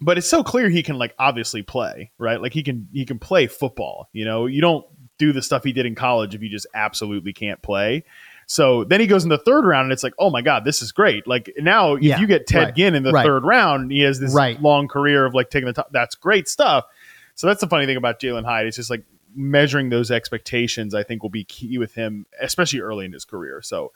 but 0.00 0.16
it's 0.16 0.28
so 0.28 0.42
clear 0.42 0.68
he 0.68 0.82
can 0.82 0.96
like 0.96 1.14
obviously 1.18 1.62
play, 1.62 2.10
right? 2.18 2.40
Like 2.40 2.52
he 2.52 2.62
can 2.62 2.88
he 2.92 3.04
can 3.04 3.18
play 3.18 3.46
football. 3.46 4.08
You 4.12 4.24
know, 4.24 4.46
you 4.46 4.60
don't 4.60 4.86
do 5.18 5.32
the 5.32 5.42
stuff 5.42 5.64
he 5.64 5.72
did 5.72 5.86
in 5.86 5.94
college 5.94 6.34
if 6.34 6.42
you 6.42 6.48
just 6.48 6.66
absolutely 6.74 7.32
can't 7.32 7.60
play. 7.62 8.04
So 8.46 8.82
then 8.82 8.98
he 8.98 9.06
goes 9.06 9.22
in 9.22 9.28
the 9.28 9.38
third 9.38 9.64
round, 9.64 9.84
and 9.84 9.92
it's 9.92 10.02
like, 10.02 10.14
oh 10.18 10.30
my 10.30 10.42
god, 10.42 10.64
this 10.64 10.82
is 10.82 10.90
great. 10.90 11.28
Like 11.28 11.52
now, 11.58 11.94
if 11.94 12.02
yeah, 12.02 12.18
you 12.18 12.26
get 12.26 12.46
Ted 12.46 12.64
right, 12.64 12.74
Ginn 12.74 12.94
in 12.94 13.02
the 13.02 13.12
right. 13.12 13.24
third 13.24 13.44
round, 13.44 13.92
he 13.92 14.00
has 14.00 14.18
this 14.18 14.34
right. 14.34 14.60
long 14.60 14.88
career 14.88 15.24
of 15.24 15.34
like 15.34 15.50
taking 15.50 15.66
the 15.66 15.72
top. 15.72 15.90
That's 15.92 16.14
great 16.14 16.48
stuff. 16.48 16.86
So 17.34 17.46
that's 17.46 17.60
the 17.60 17.68
funny 17.68 17.86
thing 17.86 17.96
about 17.96 18.20
Jalin 18.20 18.44
Hyatt. 18.44 18.66
It's 18.66 18.76
just 18.76 18.90
like 18.90 19.04
measuring 19.36 19.90
those 19.90 20.10
expectations. 20.10 20.94
I 20.94 21.02
think 21.02 21.22
will 21.22 21.30
be 21.30 21.44
key 21.44 21.78
with 21.78 21.94
him, 21.94 22.26
especially 22.40 22.80
early 22.80 23.04
in 23.04 23.12
his 23.12 23.24
career. 23.24 23.62
So 23.62 23.92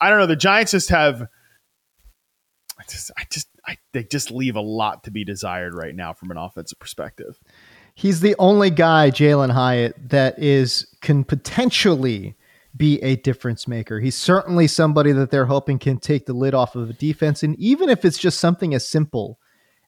I 0.00 0.10
don't 0.10 0.18
know. 0.18 0.26
The 0.26 0.36
Giants 0.36 0.72
just 0.72 0.90
have. 0.90 1.22
I 2.78 2.84
just, 2.88 3.10
I 3.18 3.24
just, 3.30 3.48
I, 3.66 3.76
they 3.92 4.04
just 4.04 4.30
leave 4.30 4.54
a 4.54 4.60
lot 4.60 5.04
to 5.04 5.10
be 5.10 5.24
desired 5.24 5.74
right 5.74 5.94
now 5.94 6.12
from 6.12 6.30
an 6.30 6.36
offensive 6.36 6.78
perspective. 6.78 7.40
He's 7.94 8.20
the 8.20 8.36
only 8.38 8.70
guy, 8.70 9.10
Jalin 9.10 9.50
Hyatt, 9.50 10.10
that 10.10 10.38
is 10.38 10.86
can 11.00 11.24
potentially 11.24 12.36
be 12.76 13.02
a 13.02 13.16
difference 13.16 13.66
maker. 13.66 13.98
He's 13.98 14.14
certainly 14.14 14.68
somebody 14.68 15.10
that 15.10 15.32
they're 15.32 15.46
hoping 15.46 15.80
can 15.80 15.98
take 15.98 16.26
the 16.26 16.32
lid 16.32 16.54
off 16.54 16.76
of 16.76 16.90
a 16.90 16.92
defense. 16.92 17.42
And 17.42 17.58
even 17.58 17.88
if 17.88 18.04
it's 18.04 18.18
just 18.18 18.38
something 18.38 18.72
as 18.74 18.88
simple 18.88 19.40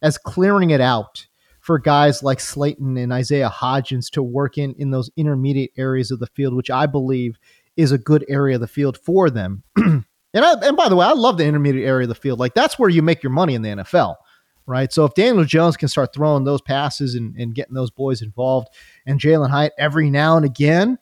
as 0.02 0.18
clearing 0.18 0.70
it 0.70 0.80
out 0.80 1.28
for 1.60 1.78
guys 1.78 2.22
like 2.22 2.40
Slayton 2.40 2.96
and 2.96 3.12
Isaiah 3.12 3.50
Hodgins 3.50 4.10
to 4.10 4.22
work 4.22 4.58
in 4.58 4.74
in 4.78 4.90
those 4.90 5.10
intermediate 5.16 5.70
areas 5.76 6.10
of 6.10 6.18
the 6.18 6.26
field, 6.26 6.54
which 6.54 6.70
I 6.70 6.86
believe 6.86 7.38
is 7.80 7.92
a 7.92 7.98
good 7.98 8.24
area 8.28 8.56
of 8.56 8.60
the 8.60 8.68
field 8.68 8.98
for 8.98 9.30
them. 9.30 9.62
and 9.76 10.04
I, 10.34 10.52
and 10.62 10.76
by 10.76 10.88
the 10.88 10.96
way, 10.96 11.06
I 11.06 11.12
love 11.12 11.38
the 11.38 11.46
intermediate 11.46 11.86
area 11.86 12.04
of 12.04 12.08
the 12.08 12.14
field. 12.14 12.38
Like 12.38 12.54
that's 12.54 12.78
where 12.78 12.90
you 12.90 13.02
make 13.02 13.22
your 13.22 13.32
money 13.32 13.54
in 13.54 13.62
the 13.62 13.70
NFL, 13.70 14.16
right? 14.66 14.92
So 14.92 15.04
if 15.04 15.14
Daniel 15.14 15.44
Jones 15.44 15.76
can 15.76 15.88
start 15.88 16.14
throwing 16.14 16.44
those 16.44 16.62
passes 16.62 17.14
and, 17.14 17.34
and 17.36 17.54
getting 17.54 17.74
those 17.74 17.90
boys 17.90 18.22
involved, 18.22 18.68
and 19.06 19.20
Jalin 19.20 19.50
Hyatt 19.50 19.72
every 19.78 20.10
now 20.10 20.36
and 20.36 20.44
again 20.44 20.98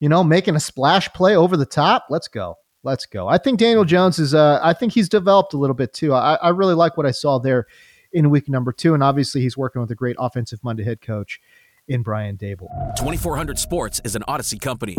you 0.00 0.08
know, 0.08 0.22
making 0.22 0.56
a 0.56 0.60
splash 0.60 1.08
play 1.12 1.36
over 1.36 1.56
the 1.56 1.66
top. 1.66 2.06
Let's 2.10 2.28
go. 2.28 2.58
Let's 2.82 3.06
go. 3.06 3.26
I 3.26 3.38
think 3.38 3.58
Daniel 3.58 3.84
Jones 3.84 4.18
is, 4.18 4.34
uh, 4.34 4.60
I 4.62 4.72
think 4.72 4.92
he's 4.92 5.08
developed 5.08 5.54
a 5.54 5.56
little 5.56 5.74
bit 5.74 5.92
too. 5.92 6.12
I, 6.12 6.34
I 6.34 6.50
really 6.50 6.74
like 6.74 6.96
what 6.96 7.06
I 7.06 7.10
saw 7.10 7.38
there 7.38 7.66
in 8.12 8.30
week 8.30 8.48
number 8.48 8.72
two. 8.72 8.94
And 8.94 9.02
obviously, 9.02 9.40
he's 9.40 9.56
working 9.56 9.80
with 9.80 9.90
a 9.90 9.96
great 9.96 10.16
offensive 10.18 10.62
Monday 10.62 10.84
head 10.84 11.00
coach 11.00 11.40
in 11.88 12.02
Brian 12.02 12.36
Daboll. 12.36 12.68
2400 12.96 13.58
Sports 13.58 14.00
is 14.04 14.14
an 14.14 14.22
Audacy 14.28 14.60
company. 14.60 14.96